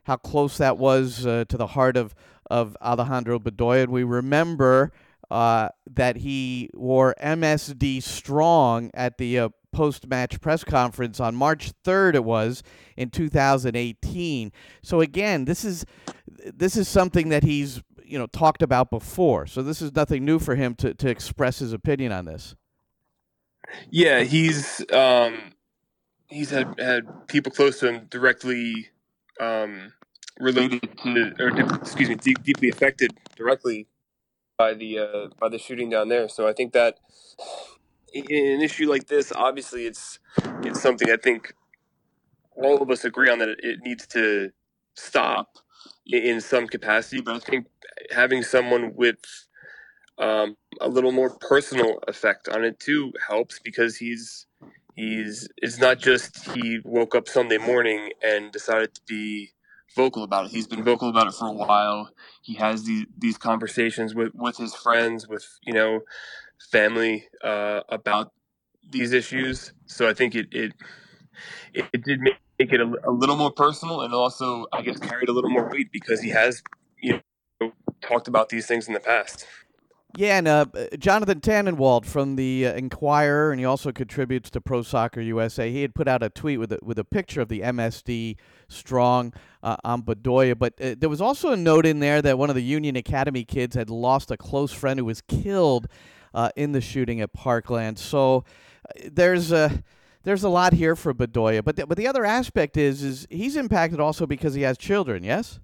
how 0.05 0.15
close 0.15 0.59
that 0.59 0.79
was 0.79 1.27
uh, 1.27 1.45
to 1.49 1.57
the 1.57 1.67
heart 1.67 1.97
of 1.97 2.15
of 2.49 2.77
Alejandro 2.81 3.41
Bedoya. 3.41 3.83
And 3.83 3.93
we 3.93 4.05
remember 4.05 4.93
uh, 5.33 5.69
that 5.91 6.17
he 6.17 6.71
wore 6.75 7.15
MSD 7.21 8.03
strong 8.03 8.91
at 8.95 9.19
the 9.19 9.39
uh, 9.39 9.49
post 9.73 10.07
match 10.07 10.41
press 10.41 10.65
conference 10.65 11.19
on 11.19 11.35
March 11.35 11.73
3rd 11.83 12.15
it 12.17 12.25
was 12.25 12.63
in 12.95 13.09
2018 13.09 14.53
so 14.83 15.01
again 15.01 15.47
this 15.47 15.65
is 15.65 15.87
this 16.29 16.77
is 16.77 16.87
something 16.87 17.31
that 17.31 17.43
he's 17.43 17.83
you 18.13 18.19
know 18.19 18.27
talked 18.27 18.63
about 18.63 18.91
before. 18.91 19.47
So 19.47 19.63
this 19.63 19.81
is 19.81 19.95
nothing 19.95 20.25
new 20.25 20.39
for 20.39 20.55
him 20.55 20.75
to, 20.77 20.93
to 20.95 21.09
express 21.09 21.61
his 21.61 21.73
opinion 21.73 22.13
on 22.13 22.27
this. 22.27 22.55
Yeah 23.91 24.21
he's 24.21 24.85
um 24.93 25.55
he's 26.27 26.51
had 26.51 26.79
had 26.79 27.27
people 27.27 27.51
close 27.51 27.81
to 27.81 27.91
him 27.91 28.07
directly 28.11 28.91
um 29.41 29.93
related 30.39 30.83
to 31.03 31.35
or 31.39 31.49
excuse 31.77 32.11
me 32.11 32.17
deep, 32.17 32.43
deeply 32.43 32.69
affected 32.69 33.13
directly 33.35 33.87
by 34.63 34.75
the 34.75 34.99
uh, 34.99 35.27
by 35.41 35.49
the 35.49 35.59
shooting 35.59 35.91
down 35.91 36.09
there. 36.09 36.29
So 36.29 36.47
I 36.47 36.53
think 36.53 36.73
that 36.73 36.99
in 38.15 38.47
an 38.57 38.63
issue 38.63 38.89
like 38.89 39.07
this, 39.09 39.33
obviously 39.35 39.87
it's 39.87 40.21
it's 40.67 40.81
something 40.81 41.11
I 41.11 41.17
think 41.17 41.55
all 42.55 42.81
of 42.83 42.89
us 42.91 43.05
agree 43.05 43.31
on 43.31 43.39
that 43.41 43.49
it 43.49 43.81
needs 43.83 44.07
to 44.09 44.51
stop 44.95 45.49
in 46.07 46.41
some 46.41 46.67
capacity. 46.69 47.21
But 47.21 47.35
I 47.37 47.39
think 47.41 47.67
having 48.11 48.43
someone 48.43 48.95
with 48.95 49.23
um, 50.19 50.57
a 50.81 50.89
little 50.89 51.13
more 51.13 51.31
personal 51.51 51.99
effect 52.07 52.49
on 52.49 52.65
it 52.65 52.79
too 52.79 53.13
helps 53.29 53.59
because 53.59 53.97
he's 53.97 54.47
he's 54.95 55.49
it's 55.57 55.79
not 55.79 55.99
just 55.99 56.31
he 56.53 56.79
woke 56.85 57.15
up 57.17 57.27
Sunday 57.27 57.59
morning 57.59 58.11
and 58.23 58.53
decided 58.53 58.95
to 58.95 59.01
be 59.09 59.53
vocal 59.95 60.23
about 60.23 60.47
it. 60.47 60.51
He's 60.51 60.67
been 60.67 60.85
vocal 60.85 61.09
about 61.09 61.27
it 61.27 61.35
for 61.35 61.49
a 61.49 61.53
while. 61.53 62.11
He 62.43 62.55
has 62.55 62.85
these 62.85 63.07
these 63.17 63.39
conversations 63.39 64.15
with 64.15 64.33
with 64.35 64.57
his 64.57 64.75
friends, 64.75 65.29
with 65.29 65.47
you 65.65 65.73
know, 65.73 66.01
family 66.71 67.29
uh, 67.43 67.81
about 67.89 68.33
these 68.89 69.13
issues. 69.13 69.73
So 69.87 70.09
I 70.09 70.15
think 70.15 70.35
it 70.35 70.49
it 70.53 70.73
it, 71.75 71.87
it 71.93 72.05
did 72.05 72.21
make 72.21 72.37
it 72.59 72.81
a, 72.81 72.93
a, 73.05 73.11
little 73.11 73.37
more 73.37 73.51
personal, 73.51 74.03
and 74.03 74.15
also 74.15 74.67
I 74.73 74.83
guess 74.83 74.99
carried 74.99 75.29
a 75.29 75.33
little 75.33 75.51
more 75.51 75.69
weight 75.71 75.91
because 75.93 76.21
he 76.21 76.31
has 76.31 76.63
you 77.01 77.21
know 77.61 77.73
talked 78.01 78.29
about 78.29 78.49
these 78.49 78.67
things 78.67 78.87
in 78.87 78.95
the 78.95 79.01
past. 79.01 79.47
Yeah, 80.17 80.37
and 80.37 80.47
uh, 80.47 80.67
Jonathan 80.99 81.41
Tannenwald 81.41 82.05
from 82.05 82.37
the 82.37 82.67
uh, 82.67 82.75
Inquirer, 82.75 83.51
and 83.51 83.59
he 83.59 83.65
also 83.65 83.93
contributes 83.93 84.51
to 84.51 84.61
Pro 84.61 84.83
Soccer 84.83 85.23
USA. 85.23 85.71
He 85.71 85.81
had 85.81 85.95
put 85.95 86.07
out 86.07 86.23
a 86.23 86.29
tweet 86.29 86.59
with 86.59 86.73
a, 86.73 86.79
with 86.83 86.99
a 86.99 87.05
picture 87.05 87.41
of 87.41 87.49
the 87.49 87.61
MSD 87.61 88.37
strong 88.73 89.33
uh, 89.63 89.77
on 89.85 90.03
Bedoya, 90.03 90.59
but 90.59 90.75
uh, 90.81 90.95
there 90.99 91.09
was 91.09 91.21
also 91.21 91.53
a 91.53 91.57
note 91.57 91.87
in 91.87 92.01
there 92.01 92.21
that 92.23 92.39
one 92.39 92.51
of 92.51 92.57
the 92.57 92.63
Union 92.63 92.97
Academy 92.97 93.45
kids 93.45 93.77
had 93.77 93.91
lost 93.91 94.31
a 94.31 94.37
close 94.37 94.73
friend 94.73 94.99
who 94.99 95.05
was 95.05 95.21
killed 95.21 95.87
uh, 96.35 96.51
in 96.57 96.73
the 96.73 96.81
shooting 96.81 97.21
at 97.21 97.33
Parkland. 97.33 97.99
So 97.99 98.45
uh, 98.89 99.09
there's 99.13 99.53
a 99.53 99.83
there's 100.25 100.45
a 100.45 100.49
lot 100.49 100.73
here 100.73 100.95
for 100.95 101.13
Bedoya, 101.13 101.65
but 101.65 101.77
the, 101.77 101.87
but 101.87 101.97
the 101.97 102.07
other 102.07 102.25
aspect 102.25 102.77
is 102.77 103.03
is 103.03 103.27
he's 103.31 103.57
impacted 103.57 104.01
also 104.01 104.27
because 104.27 104.55
he 104.55 104.63
has 104.63 104.79
children. 104.79 105.23
Yes. 105.23 105.61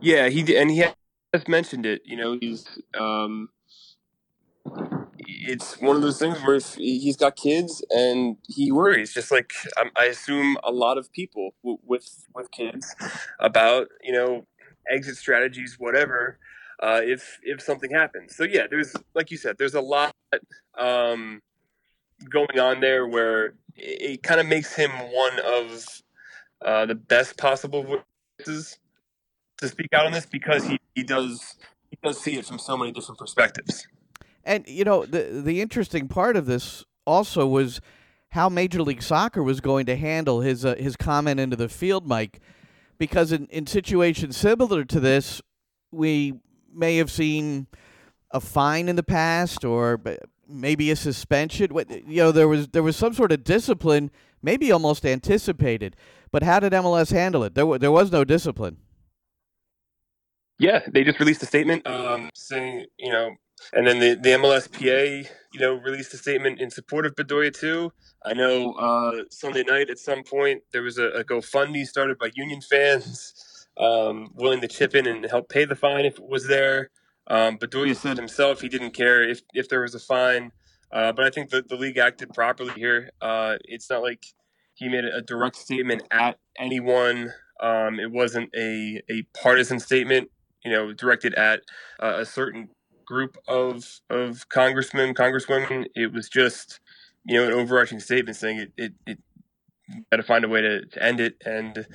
Yeah, 0.00 0.28
he 0.28 0.56
and 0.56 0.70
he 0.70 0.84
has 1.32 1.48
mentioned 1.48 1.86
it. 1.86 2.02
You 2.04 2.16
know, 2.16 2.36
he's 2.40 2.66
um, 2.98 3.48
it's 5.26 5.80
one 5.80 5.96
of 5.96 6.02
those 6.02 6.18
things 6.18 6.38
where 6.42 6.56
if 6.56 6.74
he's 6.74 7.16
got 7.16 7.36
kids 7.36 7.84
and 7.90 8.36
he 8.48 8.72
worries, 8.72 9.12
just 9.12 9.30
like 9.30 9.52
um, 9.80 9.90
I 9.96 10.04
assume 10.04 10.56
a 10.64 10.70
lot 10.70 10.98
of 10.98 11.12
people 11.12 11.54
with 11.62 12.26
with 12.34 12.50
kids 12.50 12.94
about 13.40 13.88
you 14.02 14.12
know 14.12 14.46
exit 14.90 15.16
strategies, 15.16 15.76
whatever. 15.78 16.38
Uh, 16.82 17.00
if 17.02 17.38
if 17.42 17.60
something 17.60 17.90
happens, 17.90 18.34
so 18.34 18.44
yeah, 18.44 18.66
there's 18.68 18.94
like 19.14 19.30
you 19.30 19.36
said, 19.36 19.56
there's 19.58 19.74
a 19.74 19.80
lot 19.80 20.14
um, 20.78 21.40
going 22.28 22.58
on 22.58 22.80
there 22.80 23.06
where 23.06 23.54
it, 23.76 24.02
it 24.02 24.22
kind 24.22 24.40
of 24.40 24.46
makes 24.46 24.74
him 24.74 24.90
one 24.90 25.38
of 25.40 25.86
uh, 26.64 26.86
the 26.86 26.94
best 26.94 27.36
possible 27.36 28.02
voices 28.38 28.78
to 29.58 29.68
speak 29.68 29.88
out 29.92 30.06
on 30.06 30.12
this 30.12 30.26
because 30.26 30.64
he, 30.64 30.78
he 30.94 31.02
does 31.02 31.56
he 31.90 31.98
does 32.02 32.20
see 32.20 32.36
it 32.36 32.44
from 32.44 32.58
so 32.58 32.76
many 32.76 32.92
different 32.92 33.18
perspectives. 33.18 33.86
And 34.44 34.66
you 34.66 34.84
know 34.84 35.04
the 35.06 35.42
the 35.44 35.60
interesting 35.60 36.08
part 36.08 36.36
of 36.36 36.46
this 36.46 36.84
also 37.06 37.46
was 37.46 37.80
how 38.30 38.48
Major 38.48 38.82
League 38.82 39.02
Soccer 39.02 39.42
was 39.42 39.60
going 39.60 39.86
to 39.86 39.96
handle 39.96 40.40
his 40.40 40.64
uh, 40.64 40.74
his 40.76 40.96
comment 40.96 41.38
into 41.38 41.56
the 41.56 41.68
field 41.68 42.06
Mike, 42.06 42.40
because 42.98 43.32
in 43.32 43.46
in 43.46 43.66
situations 43.66 44.36
similar 44.36 44.84
to 44.84 45.00
this, 45.00 45.40
we 45.90 46.34
may 46.74 46.96
have 46.96 47.10
seen 47.10 47.66
a 48.30 48.40
fine 48.40 48.88
in 48.88 48.96
the 48.96 49.02
past 49.02 49.64
or 49.64 50.00
maybe 50.48 50.90
a 50.90 50.96
suspension. 50.96 51.70
You 52.06 52.22
know, 52.22 52.32
there 52.32 52.48
was 52.48 52.68
there 52.68 52.82
was 52.82 52.96
some 52.96 53.12
sort 53.14 53.32
of 53.32 53.44
discipline, 53.44 54.10
maybe 54.42 54.72
almost 54.72 55.04
anticipated. 55.04 55.96
But 56.30 56.42
how 56.42 56.60
did 56.60 56.72
MLS 56.72 57.12
handle 57.12 57.44
it? 57.44 57.54
There 57.54 57.78
there 57.78 57.92
was 57.92 58.10
no 58.10 58.24
discipline. 58.24 58.78
Yeah, 60.58 60.80
they 60.86 61.02
just 61.02 61.18
released 61.18 61.42
a 61.42 61.46
statement 61.46 61.86
um, 61.86 62.30
saying, 62.34 62.86
you 62.96 63.10
know, 63.10 63.34
and 63.72 63.86
then 63.86 63.98
the, 63.98 64.14
the 64.14 64.30
MLSPA, 64.30 65.28
you 65.52 65.60
know, 65.60 65.74
released 65.74 66.14
a 66.14 66.16
statement 66.16 66.60
in 66.60 66.70
support 66.70 67.06
of 67.06 67.14
Bedoya 67.14 67.52
too. 67.52 67.92
I 68.24 68.34
know 68.34 68.72
uh, 68.74 69.24
Sunday 69.30 69.64
night 69.64 69.90
at 69.90 69.98
some 69.98 70.22
point 70.22 70.62
there 70.72 70.82
was 70.82 70.98
a, 70.98 71.08
a 71.08 71.24
GoFundMe 71.24 71.86
started 71.86 72.18
by 72.18 72.30
Union 72.34 72.60
fans 72.60 73.66
um, 73.78 74.30
willing 74.34 74.60
to 74.60 74.68
chip 74.68 74.94
in 74.94 75.06
and 75.06 75.24
help 75.28 75.48
pay 75.48 75.64
the 75.64 75.76
fine 75.76 76.04
if 76.04 76.18
it 76.18 76.28
was 76.28 76.46
there. 76.46 76.90
Um, 77.26 77.58
Bedoya 77.58 77.96
said 77.96 78.16
himself 78.16 78.60
he 78.60 78.68
didn't 78.68 78.92
care 78.92 79.22
if, 79.28 79.42
if 79.54 79.68
there 79.68 79.80
was 79.80 79.94
a 79.94 80.00
fine, 80.00 80.52
uh, 80.90 81.12
but 81.12 81.24
I 81.24 81.30
think 81.30 81.50
the, 81.50 81.62
the 81.62 81.76
league 81.76 81.98
acted 81.98 82.32
properly 82.34 82.72
here. 82.74 83.10
Uh, 83.20 83.56
it's 83.64 83.88
not 83.88 84.02
like 84.02 84.26
he 84.74 84.88
made 84.88 85.04
a 85.04 85.22
direct 85.22 85.56
statement 85.56 86.02
at 86.10 86.38
anyone. 86.58 87.32
Um, 87.60 88.00
it 88.00 88.10
wasn't 88.10 88.50
a, 88.56 89.02
a 89.10 89.22
partisan 89.40 89.78
statement 89.78 90.30
you 90.64 90.70
know, 90.70 90.92
directed 90.92 91.34
at 91.34 91.60
uh, 92.02 92.16
a 92.18 92.24
certain 92.24 92.68
group 93.04 93.36
of 93.48 94.00
of 94.10 94.48
congressmen, 94.48 95.14
congresswomen. 95.14 95.86
It 95.94 96.12
was 96.12 96.28
just, 96.28 96.80
you 97.24 97.38
know, 97.38 97.46
an 97.48 97.52
overarching 97.52 98.00
statement 98.00 98.36
saying 98.36 98.58
it 98.58 98.72
it, 98.76 98.92
it 99.06 99.18
got 100.10 100.18
to 100.18 100.22
find 100.22 100.44
a 100.44 100.48
way 100.48 100.60
to, 100.60 100.86
to 100.86 101.02
end 101.02 101.20
it, 101.20 101.36
and 101.44 101.86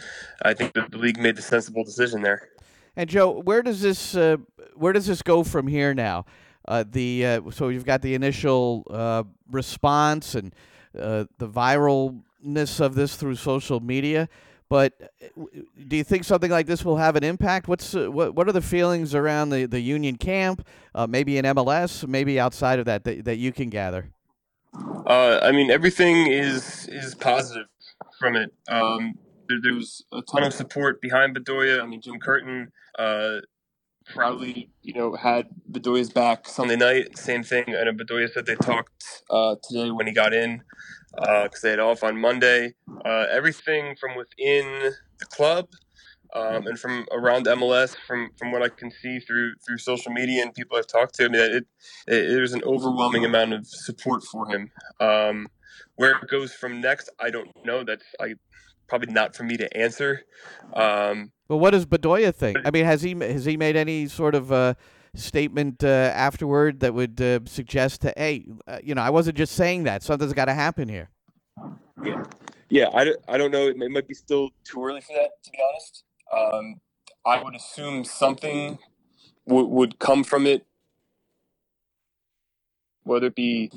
I 0.44 0.54
think 0.54 0.74
the, 0.74 0.88
the 0.90 0.98
league 0.98 1.20
made 1.20 1.36
the 1.36 1.42
sensible 1.42 1.84
decision 1.84 2.22
there. 2.22 2.50
And 2.96 3.10
Joe, 3.10 3.42
where 3.42 3.62
does 3.62 3.82
this 3.82 4.16
uh, 4.16 4.38
where 4.76 4.94
does 4.94 5.08
this 5.08 5.22
go 5.22 5.44
from 5.44 5.68
here 5.68 5.94
now? 5.94 6.26
Uh, 6.68 6.84
the 6.90 7.26
uh, 7.26 7.52
so 7.52 7.70
you've 7.70 7.86
got 7.86 8.02
the 8.02 8.14
initial 8.14 8.84
uh, 8.90 9.24
response 9.50 10.36
and 10.36 10.54
uh, 10.98 11.26
the 11.38 11.48
viralness 11.48 12.82
of 12.82 12.96
this 12.96 13.16
through 13.16 13.36
social 13.36 13.80
media. 13.80 14.28
But 14.70 14.94
uh, 15.02 15.44
do 15.88 15.96
you 15.96 16.04
think 16.04 16.24
something 16.24 16.52
like 16.52 16.68
this 16.68 16.84
will 16.84 16.98
have 16.98 17.16
an 17.16 17.24
impact? 17.24 17.68
What's 17.68 17.96
uh, 17.96 18.12
what 18.12 18.36
What 18.36 18.48
are 18.48 18.52
the 18.52 18.62
feelings 18.62 19.16
around 19.16 19.50
the, 19.50 19.66
the 19.66 19.80
union 19.80 20.18
camp? 20.18 20.68
Uh, 20.94 21.08
maybe 21.08 21.38
in 21.38 21.46
MLS, 21.46 22.08
maybe 22.08 22.40
outside 22.40 22.80
of 22.80 22.86
that, 22.86 23.04
that 23.06 23.26
that 23.26 23.38
you 23.38 23.52
can 23.52 23.70
gather. 23.70 24.12
Uh, 25.06 25.40
I 25.42 25.52
mean, 25.52 25.72
everything 25.72 26.28
is 26.28 26.88
is 26.90 27.16
positive 27.16 27.68
from 28.20 28.36
it. 28.36 28.54
Um, 28.68 29.18
there, 29.48 29.58
there, 29.64 29.74
was 29.74 30.04
a 30.12 30.22
ton 30.22 30.44
of 30.44 30.54
support 30.54 31.02
behind 31.02 31.36
Bedoya. 31.36 31.82
I 31.82 31.86
mean, 31.86 32.02
Jim 32.02 32.20
Curtin 32.20 32.72
uh, 33.00 33.38
proudly, 34.14 34.72
you 34.84 34.94
know, 34.94 35.16
had 35.16 35.48
Bedoya's 35.72 36.10
back 36.12 36.48
Sunday 36.48 36.76
night. 36.78 37.18
Same 37.18 37.44
thing. 37.44 37.66
And 37.68 38.00
Bedoya 38.00 38.32
said 38.32 38.46
they 38.46 38.56
talked 38.56 39.24
uh, 39.30 39.56
today 39.68 39.92
when 39.92 40.08
he 40.08 40.14
got 40.14 40.34
in 40.34 40.64
because 41.16 41.50
uh, 41.56 41.60
they 41.64 41.70
had 41.72 41.80
off 41.80 42.04
on 42.04 42.20
Monday. 42.20 42.76
Uh, 43.06 43.26
everything 43.32 43.96
from 44.00 44.16
within 44.18 44.94
the 45.20 45.26
club 45.26 45.68
Um, 46.36 46.68
and 46.68 46.80
from 46.80 47.08
around 47.12 47.48
MLS, 47.48 47.96
from 48.08 48.30
from 48.38 48.52
what 48.52 48.62
I 48.64 48.70
can 48.70 48.92
see 48.92 49.20
through 49.20 49.54
through 49.66 49.80
social 49.80 50.12
media 50.12 50.44
and 50.44 50.54
people 50.54 50.78
I've 50.78 50.88
talked 50.88 51.16
to, 51.16 51.26
I 51.26 51.30
mean, 51.30 51.42
it, 51.42 51.52
it, 51.56 51.66
it 52.08 52.30
there's 52.30 52.54
an 52.54 52.64
overwhelming 52.66 53.26
amount 53.26 53.54
of 53.54 53.68
support 53.68 54.24
for 54.24 54.48
him. 54.50 54.72
Um, 55.00 55.48
where 55.96 56.12
it 56.12 56.30
goes 56.30 56.54
from 56.54 56.82
next, 56.82 57.10
I 57.20 57.32
don't 57.32 57.50
know. 57.66 57.84
That's 57.84 58.06
I 58.22 58.36
probably 58.88 59.14
not 59.14 59.36
for 59.36 59.44
me 59.44 59.58
to 59.58 59.78
answer. 59.78 60.22
Um, 60.74 61.32
well, 61.48 61.60
what 61.60 61.72
does 61.72 61.86
Bedoya 61.86 62.34
think? 62.34 62.58
I 62.66 62.72
mean, 62.72 62.86
has 62.86 63.02
he 63.02 63.16
has 63.20 63.46
he 63.46 63.58
made 63.58 63.76
any 63.76 64.08
sort 64.08 64.36
of 64.36 64.52
uh, 64.52 64.74
statement 65.16 65.84
uh, 65.84 65.88
afterward 65.88 66.82
that 66.82 66.94
would 66.94 67.20
uh, 67.22 67.40
suggest 67.46 68.02
to, 68.02 68.14
hey, 68.18 68.46
uh, 68.68 68.80
you 68.84 68.96
know, 68.96 69.02
I 69.02 69.10
wasn't 69.10 69.38
just 69.38 69.54
saying 69.56 69.84
that. 69.84 70.04
Something's 70.04 70.34
got 70.34 70.46
to 70.46 70.54
happen 70.54 70.88
here. 70.88 71.10
Yeah, 72.04 72.24
yeah. 72.70 72.90
I, 72.94 73.14
I 73.28 73.38
don't 73.38 73.52
know. 73.52 73.68
It, 73.68 73.78
may, 73.78 73.88
might 73.88 74.08
be 74.08 74.14
still 74.14 74.50
too 74.64 74.84
early 74.84 75.02
for 75.02 75.14
that, 75.14 75.32
to 75.44 75.52
be 75.52 75.58
honest. 75.70 76.04
Um, 76.32 76.82
I 77.26 77.42
would 77.42 77.56
assume 77.56 78.04
something 78.04 78.78
w- 79.48 79.68
would 79.68 80.00
come 80.00 80.24
from 80.24 80.46
it 80.46 80.67
whether 83.08 83.28
it 83.28 83.36
be 83.36 83.72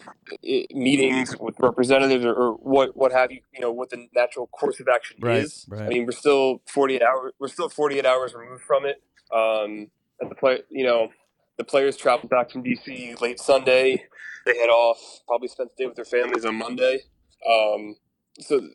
meetings 0.73 1.37
with 1.39 1.59
representatives 1.61 2.25
or, 2.25 2.35
or, 2.35 2.53
what 2.55 2.97
what 2.97 3.13
have 3.13 3.31
you, 3.31 3.41
you 3.53 3.61
know, 3.61 3.73
what 3.73 3.91
the 3.91 4.09
natural 4.15 4.47
course 4.49 4.81
of 4.81 4.89
action 4.93 5.17
right, 5.21 5.39
is. 5.39 5.67
Right. 5.69 5.83
I 5.83 5.89
mean, 5.89 6.07
we're 6.07 6.13
still 6.13 6.63
48 6.67 7.03
hours. 7.03 7.33
We're 7.39 7.49
still 7.49 7.69
48 7.69 8.05
hours 8.05 8.35
removed 8.35 8.63
from 8.63 8.85
it. 8.85 9.03
Um, 9.35 9.91
and 10.21 10.31
the 10.31 10.35
play, 10.35 10.61
you 10.71 10.85
know, 10.85 11.09
the 11.57 11.65
players 11.65 11.97
travel 11.97 12.29
back 12.29 12.51
from 12.51 12.63
DC 12.63 13.21
late 13.21 13.41
Sunday. 13.41 14.05
They 14.47 14.57
head 14.57 14.69
off. 14.69 15.21
Probably 15.27 15.49
spend 15.49 15.71
the 15.77 15.85
day 15.85 15.87
with 15.87 15.97
their 15.97 16.05
families 16.05 16.45
on 16.45 16.57
Monday. 16.57 17.01
Um, 17.49 17.97
so, 18.39 18.69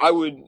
I 0.00 0.10
would, 0.10 0.44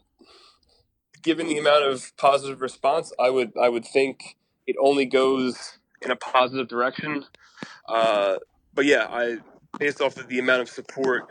given 1.22 1.48
the 1.48 1.58
amount 1.58 1.84
of 1.84 2.12
positive 2.16 2.60
response, 2.60 3.12
I 3.18 3.30
would 3.30 3.52
I 3.60 3.68
would 3.68 3.84
think 3.84 4.36
it 4.66 4.76
only 4.80 5.06
goes 5.06 5.78
in 6.02 6.10
a 6.10 6.16
positive 6.16 6.68
direction. 6.68 7.24
Uh, 7.88 8.36
but 8.76 8.84
yeah, 8.84 9.06
I 9.10 9.38
based 9.78 10.00
off 10.00 10.16
of 10.18 10.28
the 10.28 10.38
amount 10.38 10.62
of 10.62 10.68
support 10.68 11.24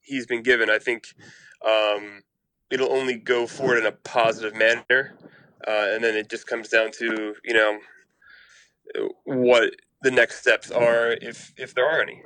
he's 0.00 0.26
been 0.26 0.42
given, 0.42 0.70
I 0.70 0.78
think 0.78 1.04
um, 1.66 2.22
it'll 2.70 2.92
only 2.92 3.16
go 3.16 3.46
forward 3.46 3.78
in 3.78 3.86
a 3.86 3.92
positive 3.92 4.54
manner, 4.54 5.18
uh, 5.66 5.88
and 5.92 6.02
then 6.02 6.16
it 6.16 6.30
just 6.30 6.46
comes 6.46 6.68
down 6.68 6.92
to 6.92 7.34
you 7.44 7.54
know 7.54 7.78
what 9.24 9.74
the 10.02 10.10
next 10.10 10.40
steps 10.40 10.70
are, 10.70 11.12
if 11.20 11.52
if 11.58 11.74
there 11.74 11.86
are 11.86 12.00
any. 12.00 12.22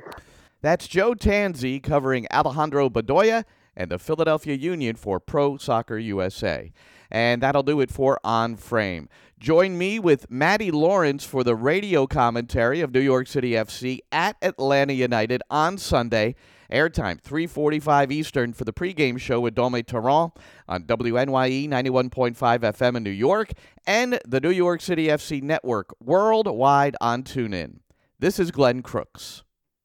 That's 0.62 0.86
Joe 0.86 1.14
Tansey 1.14 1.82
covering 1.82 2.26
Alejandro 2.32 2.88
Bedoya 2.88 3.44
and 3.76 3.90
the 3.90 3.98
Philadelphia 3.98 4.54
Union 4.54 4.96
for 4.96 5.20
Pro 5.20 5.56
Soccer 5.58 5.98
USA. 5.98 6.72
And 7.10 7.42
that'll 7.42 7.62
do 7.62 7.80
it 7.80 7.90
for 7.90 8.18
On 8.24 8.56
Frame. 8.56 9.08
Join 9.38 9.76
me 9.76 9.98
with 9.98 10.30
Maddie 10.30 10.70
Lawrence 10.70 11.24
for 11.24 11.44
the 11.44 11.54
radio 11.54 12.06
commentary 12.06 12.80
of 12.80 12.92
New 12.92 13.00
York 13.00 13.26
City 13.26 13.50
FC 13.50 14.00
at 14.10 14.36
Atlanta 14.40 14.94
United 14.94 15.42
on 15.50 15.76
Sunday. 15.76 16.34
Airtime 16.72 17.20
3:45 17.20 18.10
Eastern 18.10 18.52
for 18.52 18.64
the 18.64 18.72
pregame 18.72 19.20
show 19.20 19.40
with 19.40 19.54
Dome 19.54 19.82
Torrent 19.82 20.32
on 20.66 20.82
WNYE 20.84 21.68
91.5 21.68 22.64
FM 22.64 22.96
in 22.96 23.02
New 23.04 23.10
York 23.10 23.52
and 23.86 24.18
the 24.26 24.40
New 24.40 24.50
York 24.50 24.80
City 24.80 25.06
FC 25.06 25.40
network 25.40 25.94
worldwide 26.02 26.96
on 27.00 27.22
TuneIn. 27.22 27.80
This 28.18 28.40
is 28.40 28.50
Glenn 28.50 28.82
Crooks. 28.82 29.44